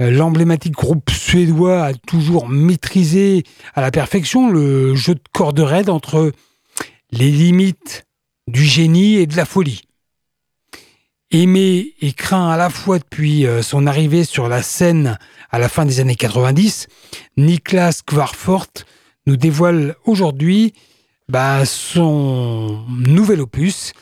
Euh, 0.00 0.10
l'emblématique 0.10 0.74
groupe 0.74 1.10
suédois 1.10 1.84
a 1.84 1.94
toujours 1.94 2.48
maîtrisé 2.48 3.44
à 3.74 3.80
la 3.80 3.90
perfection 3.90 4.50
le 4.50 4.94
jeu 4.94 5.14
de 5.14 5.22
corde 5.32 5.60
raide 5.60 5.90
entre 5.90 6.32
les 7.10 7.30
limites 7.30 8.06
du 8.46 8.64
génie 8.64 9.16
et 9.16 9.26
de 9.26 9.36
la 9.36 9.44
folie. 9.44 9.82
Aimé 11.30 11.94
et 12.00 12.12
craint 12.12 12.50
à 12.50 12.56
la 12.56 12.70
fois 12.70 12.98
depuis 12.98 13.46
euh, 13.46 13.62
son 13.62 13.86
arrivée 13.86 14.24
sur 14.24 14.48
la 14.48 14.62
scène 14.62 15.18
à 15.50 15.58
la 15.58 15.68
fin 15.68 15.84
des 15.84 16.00
années 16.00 16.16
90, 16.16 16.88
Niklas 17.36 18.02
Kvarfort 18.06 18.66
nous 19.26 19.36
dévoile 19.36 19.96
aujourd'hui 20.04 20.72
bah, 21.28 21.64
son 21.64 22.84
nouvel 22.88 23.40
opus. 23.40 23.92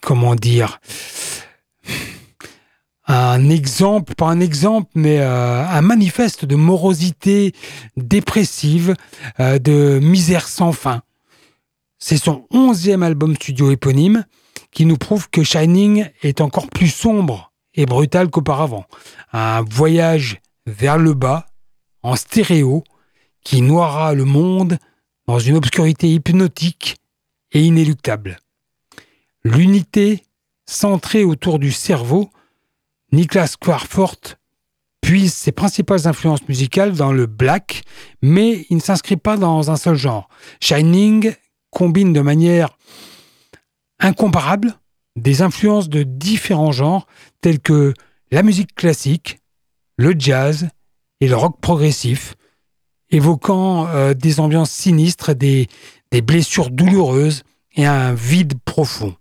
comment 0.00 0.34
dire 0.34 0.80
un 3.08 3.48
exemple, 3.48 4.14
pas 4.14 4.26
un 4.26 4.40
exemple, 4.40 4.90
mais 4.94 5.18
euh, 5.20 5.66
un 5.66 5.80
manifeste 5.80 6.44
de 6.44 6.56
morosité 6.56 7.52
dépressive, 7.96 8.94
euh, 9.40 9.58
de 9.58 9.98
misère 10.02 10.46
sans 10.46 10.72
fin. 10.72 11.02
C'est 11.98 12.18
son 12.18 12.44
onzième 12.50 13.02
album 13.02 13.34
studio 13.34 13.70
éponyme 13.70 14.24
qui 14.70 14.84
nous 14.84 14.98
prouve 14.98 15.30
que 15.30 15.42
Shining 15.42 16.06
est 16.22 16.42
encore 16.42 16.68
plus 16.68 16.88
sombre 16.88 17.52
et 17.74 17.86
brutal 17.86 18.28
qu'auparavant. 18.28 18.84
Un 19.32 19.62
voyage 19.62 20.40
vers 20.66 20.98
le 20.98 21.14
bas, 21.14 21.46
en 22.02 22.14
stéréo, 22.14 22.84
qui 23.42 23.62
noiera 23.62 24.12
le 24.12 24.26
monde 24.26 24.78
dans 25.26 25.38
une 25.38 25.56
obscurité 25.56 26.12
hypnotique 26.12 26.96
et 27.52 27.62
inéluctable. 27.62 28.38
L'unité 29.44 30.24
centrée 30.66 31.24
autour 31.24 31.58
du 31.58 31.72
cerveau 31.72 32.30
Niklas 33.12 33.56
Quarfort 33.58 34.36
puise 35.00 35.32
ses 35.32 35.52
principales 35.52 36.06
influences 36.06 36.46
musicales 36.48 36.92
dans 36.92 37.12
le 37.12 37.26
black, 37.26 37.82
mais 38.20 38.66
il 38.68 38.76
ne 38.76 38.82
s'inscrit 38.82 39.16
pas 39.16 39.36
dans 39.36 39.70
un 39.70 39.76
seul 39.76 39.96
genre. 39.96 40.28
Shining 40.60 41.32
combine 41.70 42.12
de 42.12 42.20
manière 42.20 42.76
incomparable 44.00 44.74
des 45.16 45.42
influences 45.42 45.88
de 45.88 46.02
différents 46.02 46.72
genres 46.72 47.06
tels 47.40 47.60
que 47.60 47.94
la 48.30 48.42
musique 48.42 48.74
classique, 48.74 49.38
le 49.96 50.14
jazz 50.16 50.68
et 51.20 51.28
le 51.28 51.36
rock 51.36 51.60
progressif, 51.60 52.34
évoquant 53.10 53.86
euh, 53.88 54.14
des 54.14 54.40
ambiances 54.40 54.70
sinistres, 54.70 55.34
des, 55.34 55.68
des 56.10 56.22
blessures 56.22 56.70
douloureuses 56.70 57.42
et 57.74 57.86
un 57.86 58.12
vide 58.12 58.54
profond. 58.64 59.16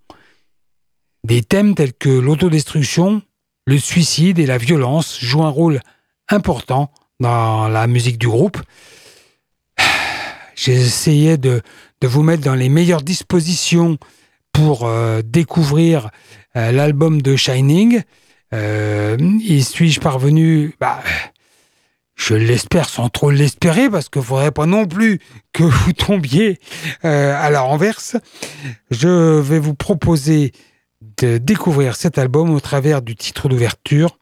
Des 1.23 1.41
thèmes 1.41 1.75
tels 1.75 1.93
que 1.93 2.09
l'autodestruction, 2.09 3.21
le 3.67 3.77
suicide 3.77 4.39
et 4.39 4.45
la 4.45 4.57
violence 4.57 5.19
jouent 5.21 5.43
un 5.43 5.49
rôle 5.49 5.81
important 6.29 6.89
dans 7.19 7.67
la 7.67 7.85
musique 7.85 8.17
du 8.17 8.27
groupe. 8.27 8.57
J'ai 10.55 10.73
essayé 10.73 11.37
de, 11.37 11.61
vous 12.01 12.23
mettre 12.23 12.43
dans 12.43 12.55
les 12.55 12.69
meilleures 12.69 13.01
dispositions 13.01 13.97
pour 14.53 14.87
euh, 14.87 15.21
découvrir 15.23 16.09
euh, 16.55 16.71
l'album 16.71 17.21
de 17.21 17.35
Shining. 17.35 18.01
Euh, 18.53 19.17
y 19.41 19.61
suis-je 19.61 19.99
parvenu? 19.99 20.73
Bah, 20.79 21.03
Je 22.15 22.35
l'espère 22.35 22.87
sans 22.87 23.09
trop 23.09 23.31
l'espérer, 23.31 23.89
parce 23.89 24.07
qu'il 24.07 24.21
ne 24.21 24.25
faudrait 24.25 24.51
pas 24.51 24.65
non 24.65 24.87
plus 24.87 25.19
que 25.51 25.63
vous 25.63 25.91
tombiez 25.91 26.57
à 27.03 27.49
la 27.49 27.59
renverse. 27.59 28.15
Je 28.91 29.41
vais 29.41 29.59
vous 29.59 29.75
proposer 29.75 30.53
de 31.01 31.37
découvrir 31.37 31.95
cet 31.95 32.17
album 32.17 32.49
au 32.51 32.59
travers 32.59 33.01
du 33.01 33.15
titre 33.15 33.49
d'ouverture 33.49 34.17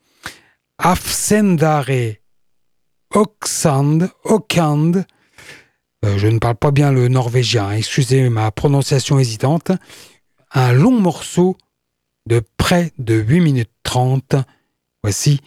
Afsendare 0.78 2.16
Oksand, 3.14 4.10
Okand. 4.26 5.06
Euh, 6.04 6.18
je 6.18 6.28
ne 6.28 6.40
parle 6.40 6.56
pas 6.56 6.72
bien 6.72 6.92
le 6.92 7.08
norvégien, 7.08 7.72
excusez 7.72 8.30
ma 8.30 8.52
prononciation 8.52 9.20
hésitante. 9.20 9.72
Un 10.52 10.74
long 10.74 11.00
morceau 11.00 11.58
de 12.28 12.42
près 12.58 12.92
de 12.98 13.16
8 13.16 13.40
minutes 13.40 13.72
30. 13.84 14.36
Voici 15.04 15.40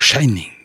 Shining. 0.00 0.61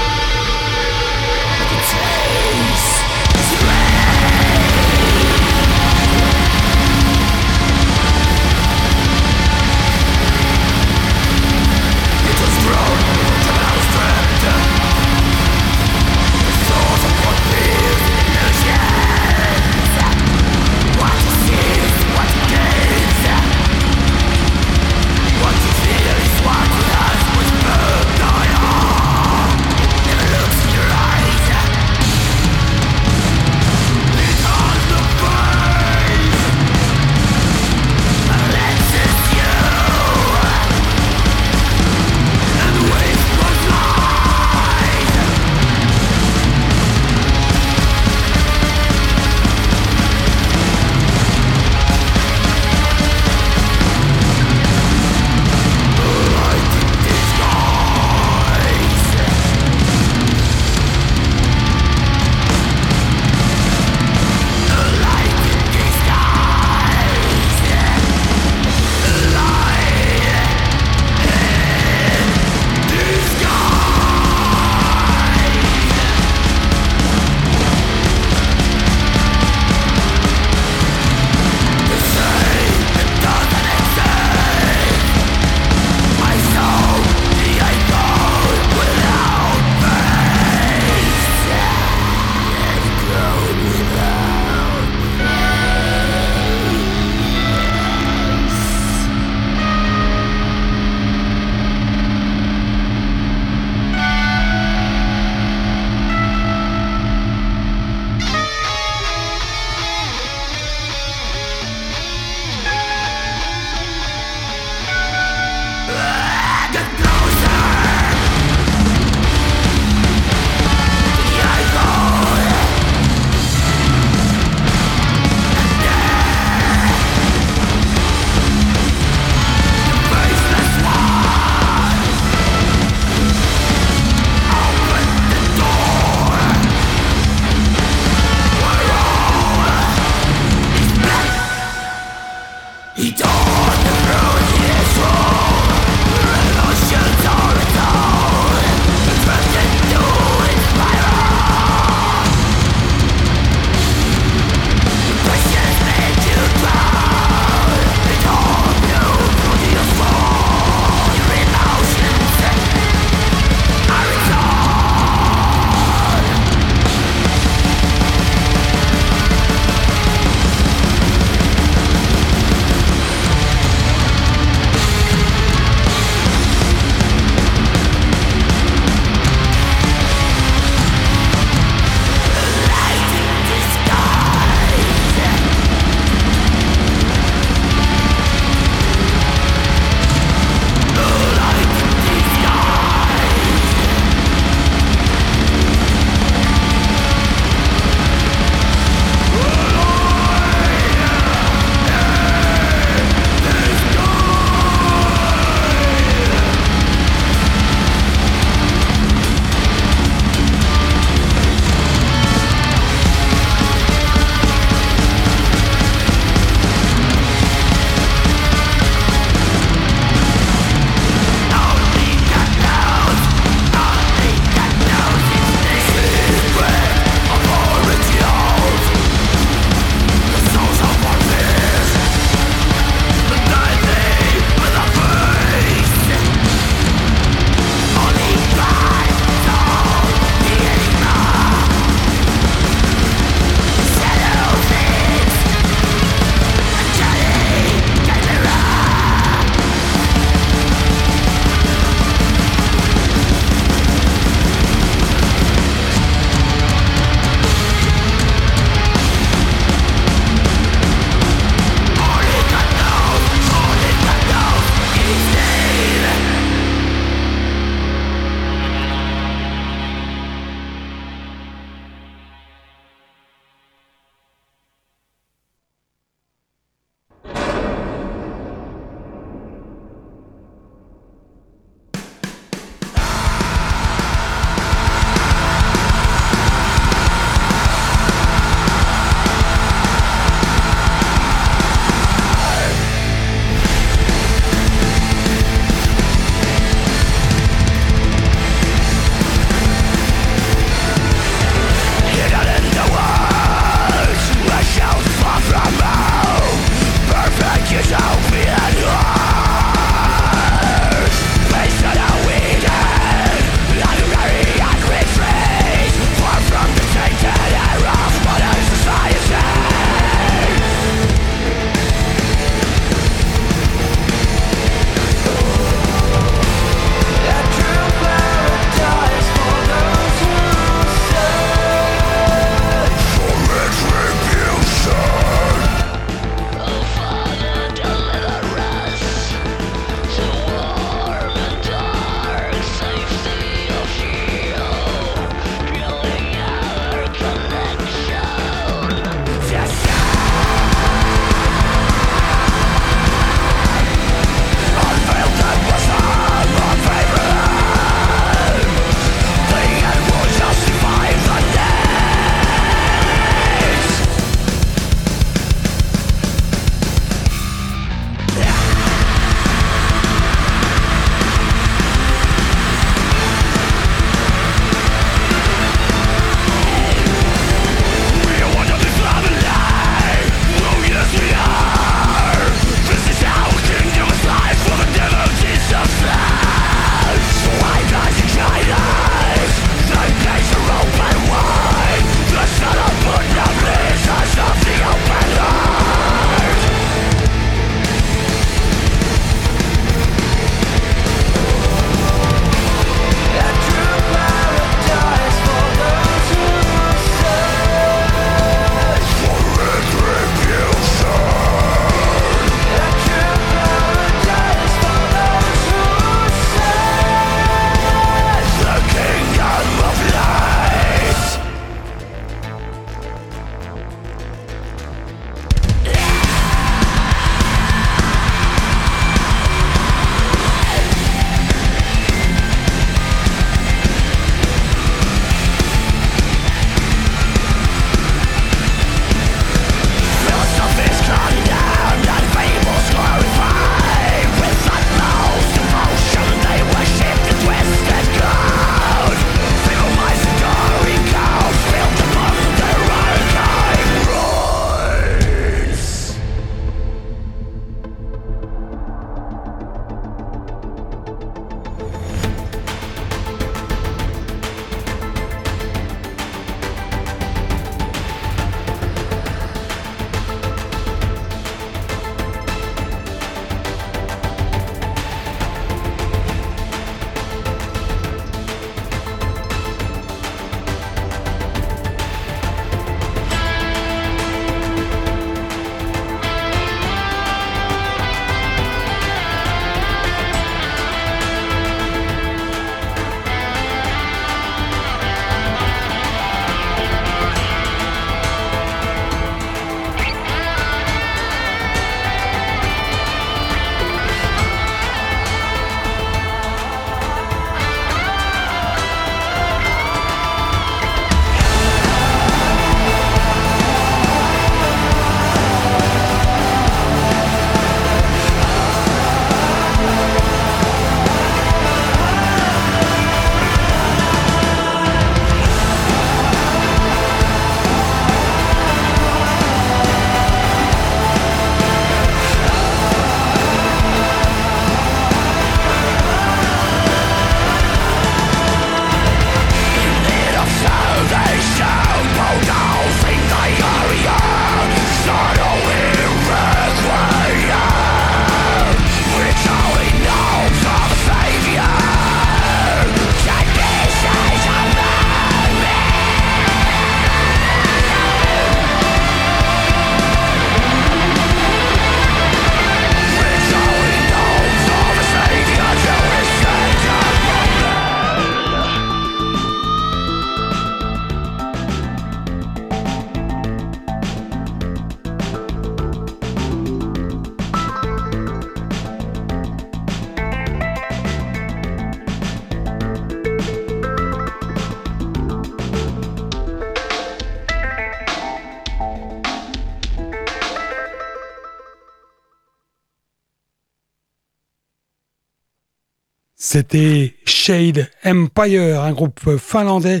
C'était 596.56 597.14
Shade 597.26 597.90
Empire, 598.02 598.80
un 598.80 598.92
groupe 598.92 599.36
finlandais 599.36 600.00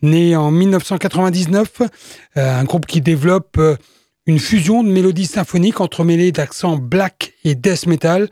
né 0.00 0.34
en 0.34 0.50
1999, 0.50 1.82
euh, 1.82 2.58
un 2.58 2.64
groupe 2.64 2.86
qui 2.86 3.02
développe 3.02 3.58
euh, 3.58 3.76
une 4.24 4.38
fusion 4.38 4.82
de 4.82 4.88
mélodies 4.88 5.26
symphoniques 5.26 5.82
entremêlées 5.82 6.32
d'accents 6.32 6.78
black 6.78 7.34
et 7.44 7.54
death 7.54 7.86
metal, 7.86 8.30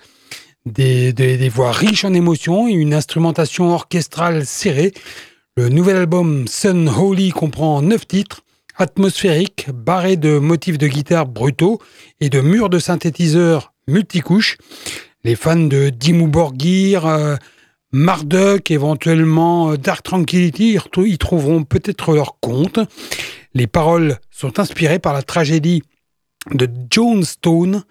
des, 0.65 1.51
voix 1.55 1.71
riches 1.73 2.07
en 2.07 2.15
émotions 2.15 2.69
et 2.69 2.73
une 2.73 2.95
instrumentation 2.95 3.69
orchestrale 3.75 4.47
serrée. 4.47 4.95
Le 5.59 5.69
nouvel 5.69 5.97
album 5.97 6.49
Sun 6.49 6.89
Holy 6.89 7.33
comprend 7.33 7.83
neuf 7.83 8.09
titres 8.09 8.45
atmosphériques, 8.77 9.67
barrés 9.75 10.17
de 10.17 10.39
motifs 10.39 10.79
de 10.79 10.87
guitare 10.87 11.27
brutaux 11.27 11.83
et 12.23 12.31
de 12.31 12.41
murs 12.41 12.71
de 12.71 12.79
synthétiseurs 12.79 13.75
multicouches. 13.87 14.57
Les 15.23 15.35
fans 15.35 15.57
de 15.57 15.91
Dimmu 15.91 16.29
Borgir, 16.29 17.05
euh, 17.05 17.37
Marduk, 17.93 18.71
éventuellement 18.71 19.71
euh, 19.71 19.77
Dark 19.77 20.03
Tranquility, 20.03 20.79
y 20.97 21.19
trouveront 21.19 21.65
peut-être 21.65 22.13
leur 22.13 22.39
compte. 22.41 22.79
Les 23.55 23.67
paroles 23.67 24.19
sont 24.31 24.59
inspirées 24.59 24.99
par 24.99 25.15
la 25.15 25.23
tragédie 25.23 25.83
de 26.51 26.69
Jonestown, 26.91 27.83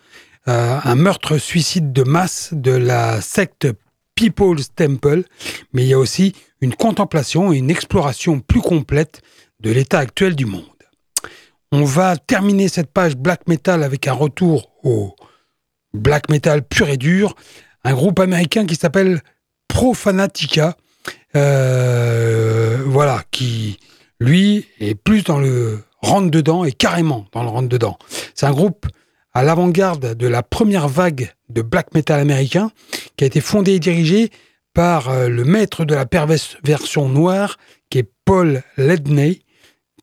euh, 0.48 0.80
un 0.84 0.96
meurtre-suicide 0.96 1.92
de 1.92 2.04
masse 2.04 2.50
de 2.54 2.72
la 2.72 3.22
secte 3.22 3.68
People's 4.16 4.74
Temple, 4.76 5.24
mais 5.74 5.84
il 5.84 5.90
y 5.90 5.94
a 5.94 6.00
aussi 6.00 6.34
une 6.62 6.74
contemplation 6.74 7.52
et 7.52 7.58
une 7.58 7.70
exploration 7.70 8.40
plus 8.40 8.62
complète 8.62 9.22
de 9.60 9.72
l'état 9.72 10.00
actuel 10.00 10.36
du 10.36 10.46
monde. 10.46 10.64
On 11.72 11.84
va 11.84 12.18
terminer 12.18 12.70
cette 12.70 12.92
page 12.92 13.18
black 13.18 13.48
metal 13.48 13.84
avec 13.84 14.08
un 14.08 14.14
retour 14.14 14.72
au 14.84 15.16
black 15.94 16.30
metal 16.30 16.64
pur 16.64 16.88
et 16.88 16.98
dur, 16.98 17.36
un 17.84 17.94
groupe 17.94 18.20
américain 18.20 18.66
qui 18.66 18.76
s'appelle 18.76 19.22
Profanatica, 19.78 20.76
euh, 21.36 22.82
voilà, 22.88 23.22
qui 23.30 23.78
lui 24.20 24.66
est 24.80 24.96
plus 24.96 25.24
dans 25.24 25.38
le 25.38 25.84
rentre 26.02 26.32
dedans 26.32 26.66
et 26.66 26.72
carrément 26.72 27.28
dans 27.32 27.44
le 27.44 27.50
rentre 27.50 27.70
dedans. 27.70 28.00
C'est 28.34 28.48
un 28.48 28.54
groupe 28.54 28.88
à 29.36 29.44
l'avant-garde 29.44 30.16
de 30.16 30.28
la 30.28 30.42
première 30.42 30.88
vague 30.88 31.32
de 31.50 31.62
black 31.62 31.94
metal 31.94 32.20
américain 32.20 32.72
qui 33.18 33.24
a 33.24 33.28
été 33.28 33.40
fondé 33.40 33.74
et 33.74 33.80
dirigé 33.80 34.32
par 34.74 35.10
euh, 35.10 35.28
le 35.28 35.44
maître 35.44 35.86
de 35.86 35.94
la 35.94 36.08
perversion 36.08 37.08
noire 37.08 37.60
qui 37.92 38.00
est 38.00 38.12
Paul 38.26 38.64
Ledney 38.78 39.44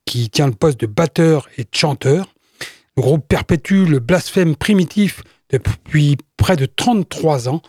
qui 0.05 0.31
tient 0.31 0.47
le 0.47 0.53
poste 0.53 0.79
de 0.79 0.87
batteur 0.87 1.49
et 1.59 1.65
de 1.65 1.69
chanteur. 1.75 2.33
Le 2.97 3.03
groupe 3.03 3.27
perpétue 3.27 3.87
le 3.87 3.99
blasphème 3.99 4.55
primitif 4.55 5.25
depuis 5.51 6.17
près 6.37 6.55
de 6.55 6.67
33 6.67 7.49
ans 7.49 7.61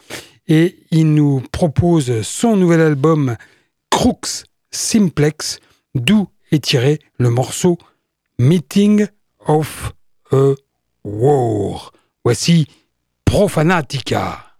et 0.47 0.77
il 0.91 1.13
nous 1.13 1.41
propose 1.51 2.21
son 2.21 2.55
nouvel 2.55 2.81
album 2.81 3.35
Crux 3.89 4.45
Simplex, 4.71 5.59
d'où 5.95 6.27
est 6.51 6.63
tiré 6.63 6.99
le 7.17 7.29
morceau 7.29 7.77
Meeting 8.37 9.07
of 9.47 9.93
a 10.31 10.53
War. 11.03 11.93
Voici 12.23 12.67
Profanatica. 13.23 14.54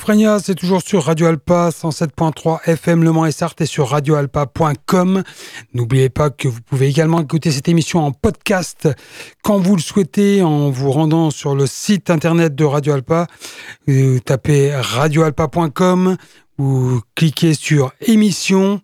Schizophrénia, 0.00 0.38
c'est 0.38 0.54
toujours 0.54 0.80
sur 0.80 1.04
Radio 1.04 1.26
Alpa 1.26 1.68
107.3 1.68 2.60
FM 2.64 3.04
Le 3.04 3.12
Mans 3.12 3.26
et 3.26 3.32
Sarthe 3.32 3.60
et 3.60 3.66
sur 3.66 3.90
radioalpa.com. 3.90 5.22
N'oubliez 5.74 6.08
pas 6.08 6.30
que 6.30 6.48
vous 6.48 6.62
pouvez 6.62 6.88
également 6.88 7.20
écouter 7.20 7.50
cette 7.50 7.68
émission 7.68 8.00
en 8.00 8.10
podcast 8.10 8.88
quand 9.42 9.58
vous 9.58 9.76
le 9.76 9.82
souhaitez 9.82 10.42
en 10.42 10.70
vous 10.70 10.90
rendant 10.90 11.30
sur 11.30 11.54
le 11.54 11.66
site 11.66 12.08
internet 12.08 12.54
de 12.54 12.64
Radio 12.64 12.94
Alpa. 12.94 13.26
Vous 13.86 14.20
tapez 14.20 14.74
radioalpa.com 14.74 16.16
ou 16.58 17.00
cliquez 17.14 17.52
sur 17.52 17.92
émission 18.00 18.80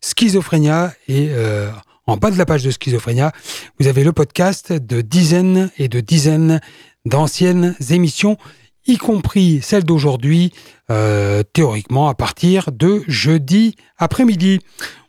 Schizophrénia 0.00 0.92
et 1.08 1.30
euh, 1.32 1.72
en 2.06 2.16
bas 2.16 2.30
de 2.30 2.38
la 2.38 2.46
page 2.46 2.62
de 2.62 2.70
Schizophrénia, 2.70 3.32
vous 3.80 3.88
avez 3.88 4.04
le 4.04 4.12
podcast 4.12 4.72
de 4.72 5.00
dizaines 5.00 5.72
et 5.76 5.88
de 5.88 5.98
dizaines 5.98 6.60
d'anciennes 7.04 7.74
émissions 7.90 8.38
y 8.86 8.96
compris 8.96 9.60
celle 9.62 9.84
d'aujourd'hui, 9.84 10.52
euh, 10.90 11.42
théoriquement 11.52 12.08
à 12.08 12.14
partir 12.14 12.72
de 12.72 13.02
jeudi 13.06 13.76
après-midi. 13.98 14.60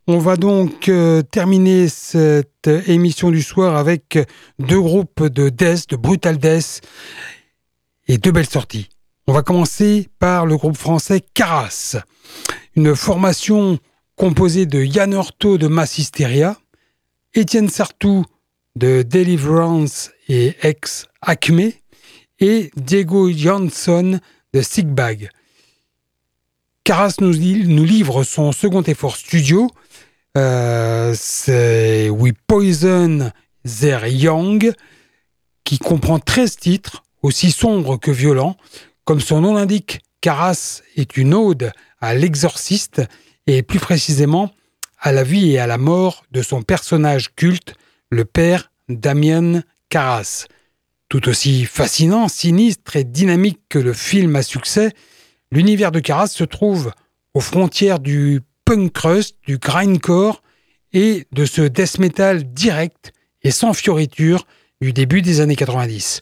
On 0.07 0.17
va 0.17 0.35
donc 0.35 0.89
euh, 0.89 1.21
terminer 1.21 1.87
cette 1.87 2.67
émission 2.87 3.31
du 3.31 3.41
soir 3.41 3.77
avec 3.77 4.19
deux 4.59 4.81
groupes 4.81 5.23
de 5.23 5.49
death, 5.49 5.89
de 5.89 5.95
brutal 5.95 6.37
death 6.37 6.81
et 8.07 8.17
deux 8.17 8.31
belles 8.31 8.49
sorties. 8.49 8.89
On 9.27 9.33
va 9.33 9.41
commencer 9.41 10.09
par 10.19 10.45
le 10.45 10.57
groupe 10.57 10.75
français 10.75 11.21
Caras, 11.33 11.95
une 12.75 12.95
formation 12.95 13.79
composée 14.17 14.65
de 14.65 14.83
Yann 14.83 15.13
Orto 15.13 15.57
de 15.57 15.67
Massisteria, 15.67 16.57
Étienne 17.33 17.69
Sartou 17.69 18.25
de 18.75 19.03
Deliverance 19.03 20.11
et 20.27 20.55
ex 20.63 21.07
Acme, 21.21 21.71
et 22.39 22.71
Diego 22.75 23.31
Jansson 23.31 24.19
de 24.53 24.61
Sigbag. 24.61 25.29
Caras 26.83 27.15
nous, 27.21 27.31
livre 27.31 28.23
son 28.23 28.51
second 28.51 28.81
effort 28.83 29.15
studio. 29.15 29.69
Euh, 30.37 31.15
c'est 31.17 32.09
We 32.09 32.33
Poison 32.47 33.31
Their 33.63 34.07
Young, 34.07 34.73
qui 35.63 35.79
comprend 35.79 36.19
13 36.19 36.57
titres, 36.57 37.03
aussi 37.21 37.51
sombres 37.51 37.97
que 37.97 38.11
violents. 38.11 38.57
Comme 39.05 39.21
son 39.21 39.41
nom 39.41 39.53
l'indique, 39.53 40.01
Caras 40.19 40.81
est 40.97 41.15
une 41.17 41.33
ode 41.33 41.71
à 42.01 42.13
l'exorciste 42.13 43.01
et 43.47 43.63
plus 43.63 43.79
précisément 43.79 44.51
à 44.99 45.11
la 45.11 45.23
vie 45.23 45.51
et 45.51 45.59
à 45.59 45.67
la 45.67 45.77
mort 45.77 46.25
de 46.31 46.41
son 46.41 46.63
personnage 46.63 47.33
culte, 47.35 47.75
le 48.09 48.25
père 48.25 48.71
Damien 48.89 49.61
Caras. 49.89 50.47
Tout 51.13 51.29
aussi 51.29 51.65
fascinant, 51.65 52.27
sinistre 52.27 52.95
et 52.95 53.03
dynamique 53.03 53.59
que 53.69 53.77
le 53.77 53.93
film 53.93 54.35
à 54.35 54.41
succès, 54.41 54.93
l'univers 55.51 55.91
de 55.91 55.99
Caras 55.99 56.25
se 56.25 56.43
trouve 56.43 56.91
aux 57.35 57.39
frontières 57.39 57.99
du 57.99 58.41
punk 58.65 58.91
crust, 58.91 59.37
du 59.45 59.59
grindcore 59.59 60.41
et 60.91 61.27
de 61.31 61.45
ce 61.45 61.61
death 61.61 61.99
metal 61.99 62.51
direct 62.51 63.13
et 63.43 63.51
sans 63.51 63.73
fioriture 63.73 64.47
du 64.81 64.91
début 64.91 65.21
des 65.21 65.39
années 65.39 65.55
90. 65.55 66.21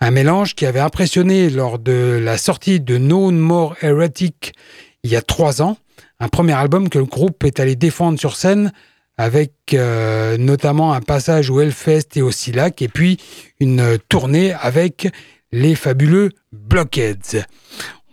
Un 0.00 0.10
mélange 0.10 0.54
qui 0.54 0.64
avait 0.64 0.80
impressionné 0.80 1.50
lors 1.50 1.78
de 1.78 2.18
la 2.18 2.38
sortie 2.38 2.80
de 2.80 2.96
No 2.96 3.30
More 3.32 3.76
Heretic 3.82 4.54
il 5.02 5.10
y 5.10 5.16
a 5.16 5.20
trois 5.20 5.60
ans, 5.60 5.76
un 6.20 6.28
premier 6.28 6.54
album 6.54 6.88
que 6.88 6.98
le 6.98 7.04
groupe 7.04 7.44
est 7.44 7.60
allé 7.60 7.76
défendre 7.76 8.18
sur 8.18 8.34
scène 8.34 8.72
avec 9.16 9.52
euh, 9.74 10.36
notamment 10.38 10.92
un 10.92 11.00
passage 11.00 11.50
au 11.50 11.60
Hellfest 11.60 12.16
et 12.16 12.22
au 12.22 12.30
Silac, 12.30 12.82
et 12.82 12.88
puis 12.88 13.18
une 13.60 13.98
tournée 14.08 14.52
avec 14.52 15.08
les 15.52 15.74
fabuleux 15.74 16.30
Blockheads. 16.52 17.44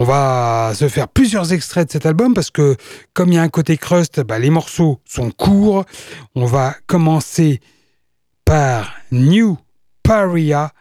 On 0.01 0.05
va 0.05 0.71
se 0.75 0.87
faire 0.87 1.09
plusieurs 1.09 1.51
extraits 1.51 1.87
de 1.87 1.91
cet 1.91 2.05
album 2.05 2.33
parce 2.33 2.51
que 2.51 2.77
comme 3.13 3.29
il 3.29 3.35
y 3.35 3.37
a 3.37 3.41
un 3.41 3.49
côté 3.49 3.75
crust, 3.77 4.21
bah, 4.21 4.39
les 4.39 4.49
morceaux 4.49 5.01
sont 5.05 5.29
courts. 5.31 5.83
On 6.35 6.45
va 6.45 6.75
commencer 6.87 7.59
par 8.45 8.95
New 9.11 9.57
Paria, 10.03 10.71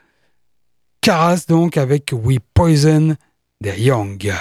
Caras 1.01 1.47
donc 1.49 1.77
avec 1.77 2.13
We 2.13 2.39
Poison 2.55 3.17
the 3.63 3.77
Young. 3.77 4.33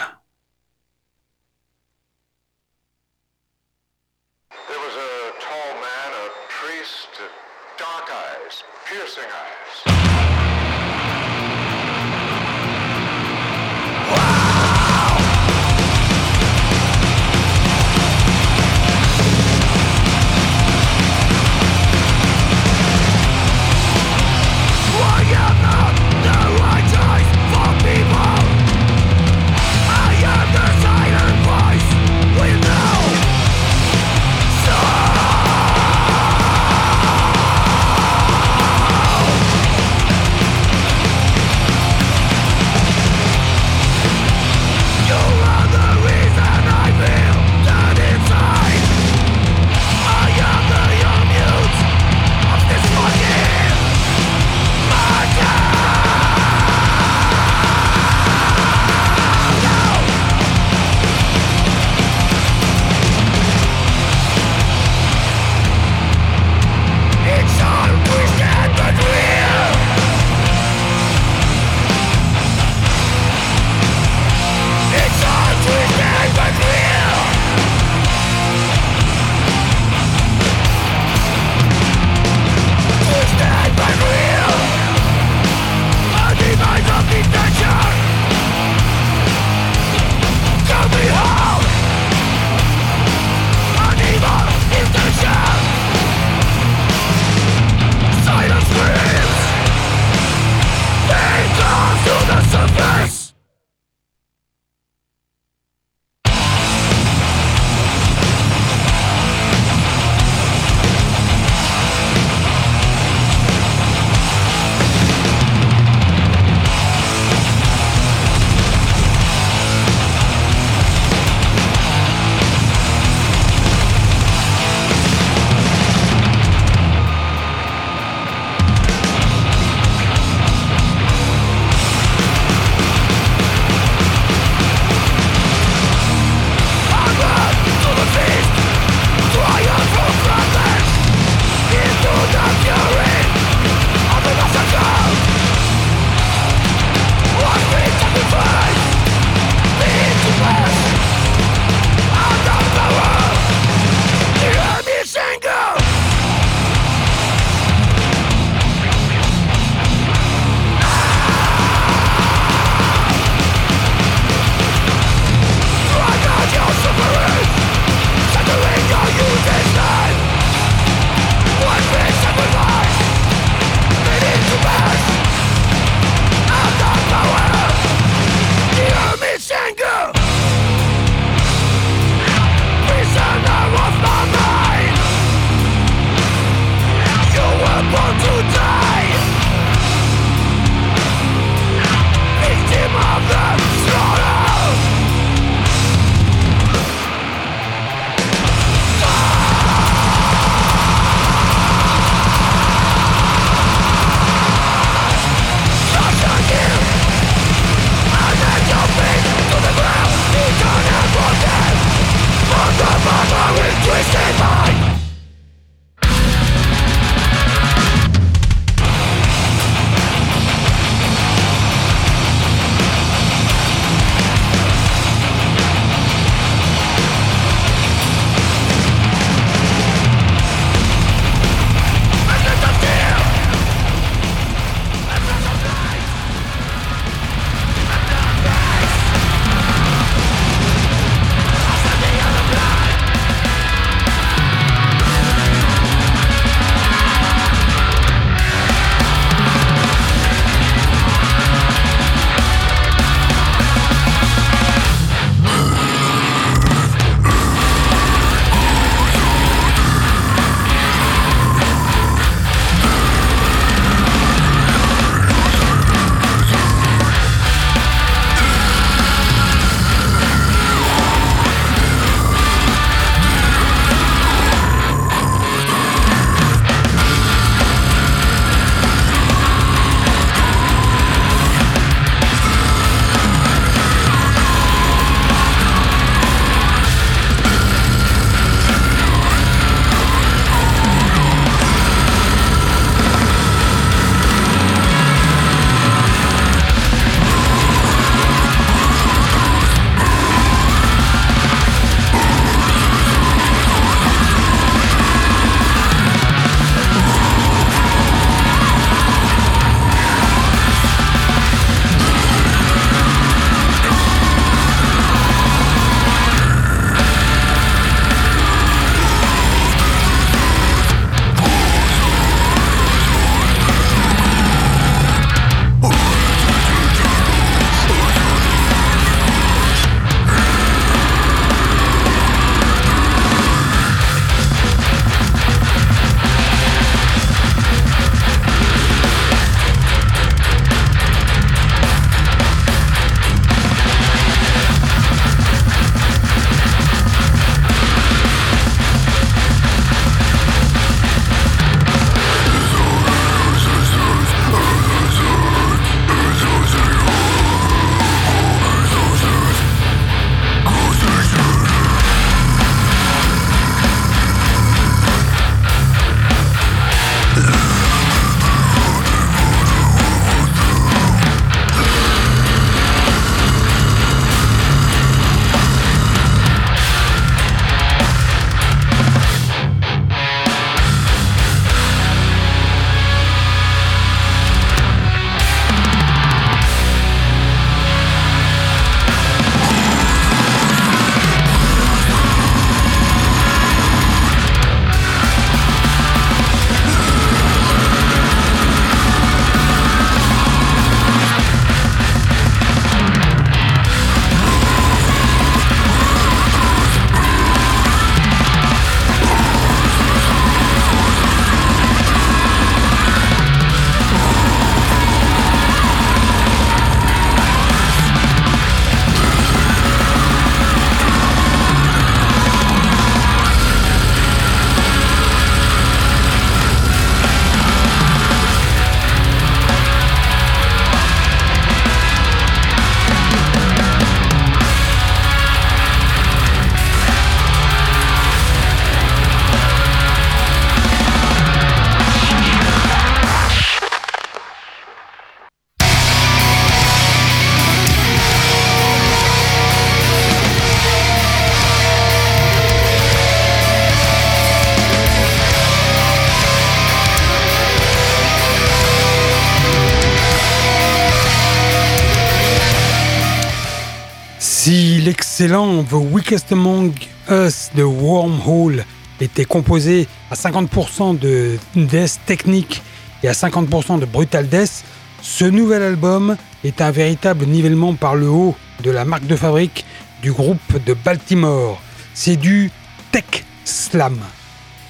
Si 465.37 465.43
l'excellent 465.43 465.83
The 465.83 465.93
Weakest 465.93 466.51
Among 466.51 466.93
Us 467.29 467.69
de 467.75 467.83
Wormhole 467.83 468.83
était 469.21 469.45
composé 469.45 470.07
à 470.31 470.33
50% 470.33 471.19
de 471.19 471.59
death 471.75 472.19
technique 472.25 472.81
et 473.21 473.27
à 473.27 473.33
50% 473.33 473.99
de 473.99 474.05
brutal 474.05 474.49
death, 474.49 474.83
ce 475.21 475.45
nouvel 475.45 475.83
album 475.83 476.37
est 476.63 476.81
un 476.81 476.89
véritable 476.89 477.45
nivellement 477.45 477.93
par 477.93 478.15
le 478.15 478.27
haut 478.27 478.55
de 478.81 478.89
la 478.89 479.05
marque 479.05 479.27
de 479.27 479.35
fabrique 479.35 479.85
du 480.23 480.31
groupe 480.31 480.83
de 480.83 480.95
Baltimore. 480.95 481.79
C'est 482.15 482.37
du 482.37 482.71
tech 483.11 483.45
slam, 483.63 484.17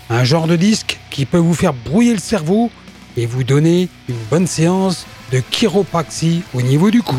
un 0.10 0.24
genre 0.24 0.48
de 0.48 0.56
disque 0.56 0.98
qui 1.10 1.26
peut 1.26 1.38
vous 1.40 1.56
faire 1.56 1.74
brouiller 1.74 2.14
le 2.14 2.22
cerveau 2.22 2.72
et 3.18 3.26
vous 3.26 3.44
donner 3.44 3.90
une 4.08 4.24
bonne 4.32 4.48
séance 4.48 5.08
de 5.34 5.42
chiropraxie 5.42 6.44
au 6.54 6.62
niveau 6.62 6.90
du 6.90 7.02
cou. 7.02 7.18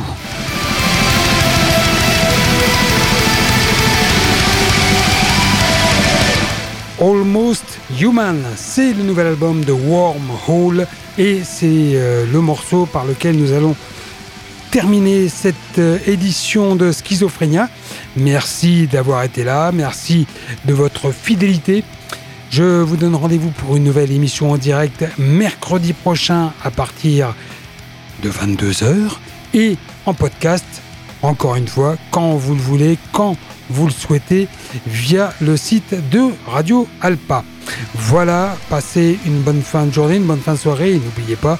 Almost 7.00 7.78
Human, 8.00 8.42
c'est 8.56 8.92
le 8.92 9.04
nouvel 9.04 9.28
album 9.28 9.64
de 9.64 9.70
Wormhole 9.70 10.86
et 11.16 11.42
c'est 11.44 11.92
euh, 11.94 12.26
le 12.32 12.40
morceau 12.40 12.86
par 12.86 13.04
lequel 13.04 13.36
nous 13.36 13.52
allons 13.52 13.76
terminer 14.72 15.28
cette 15.28 15.54
euh, 15.78 15.98
édition 16.06 16.74
de 16.74 16.90
Schizophrénia. 16.90 17.68
Merci 18.16 18.88
d'avoir 18.88 19.22
été 19.22 19.44
là, 19.44 19.70
merci 19.70 20.26
de 20.64 20.74
votre 20.74 21.12
fidélité. 21.12 21.84
Je 22.50 22.80
vous 22.80 22.96
donne 22.96 23.14
rendez-vous 23.14 23.50
pour 23.50 23.76
une 23.76 23.84
nouvelle 23.84 24.10
émission 24.10 24.50
en 24.50 24.58
direct 24.58 25.04
mercredi 25.18 25.92
prochain 25.92 26.52
à 26.64 26.72
partir 26.72 27.34
de 28.24 28.30
22h 28.30 29.18
et 29.54 29.76
en 30.04 30.14
podcast, 30.14 30.66
encore 31.22 31.54
une 31.54 31.68
fois, 31.68 31.96
quand 32.10 32.34
vous 32.34 32.54
le 32.54 32.60
voulez, 32.60 32.98
quand 33.12 33.36
vous 33.70 33.86
le 33.86 33.92
souhaitez, 33.92 34.48
via 34.86 35.32
le 35.40 35.56
site 35.56 35.94
de 36.10 36.22
Radio 36.46 36.88
Alpa. 37.00 37.44
Voilà, 37.94 38.56
passez 38.70 39.18
une 39.26 39.40
bonne 39.40 39.62
fin 39.62 39.86
de 39.86 39.92
journée, 39.92 40.16
une 40.16 40.24
bonne 40.26 40.40
fin 40.40 40.54
de 40.54 40.58
soirée 40.58 40.94
n'oubliez 40.94 41.36
pas 41.36 41.58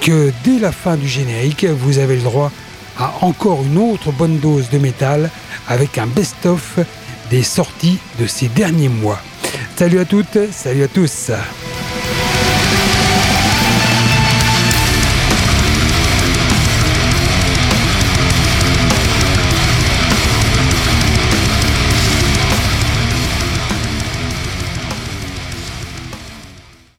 que 0.00 0.32
dès 0.44 0.58
la 0.58 0.72
fin 0.72 0.96
du 0.96 1.06
générique, 1.06 1.64
vous 1.64 1.98
avez 1.98 2.16
le 2.16 2.22
droit 2.22 2.50
à 2.98 3.12
encore 3.22 3.62
une 3.62 3.78
autre 3.78 4.12
bonne 4.12 4.38
dose 4.38 4.70
de 4.70 4.78
métal 4.78 5.30
avec 5.68 5.98
un 5.98 6.06
best-of 6.06 6.78
des 7.30 7.42
sorties 7.42 7.98
de 8.18 8.26
ces 8.26 8.48
derniers 8.48 8.88
mois. 8.88 9.20
Salut 9.76 9.98
à 9.98 10.04
toutes, 10.04 10.38
salut 10.52 10.82
à 10.82 10.88
tous. 10.88 11.30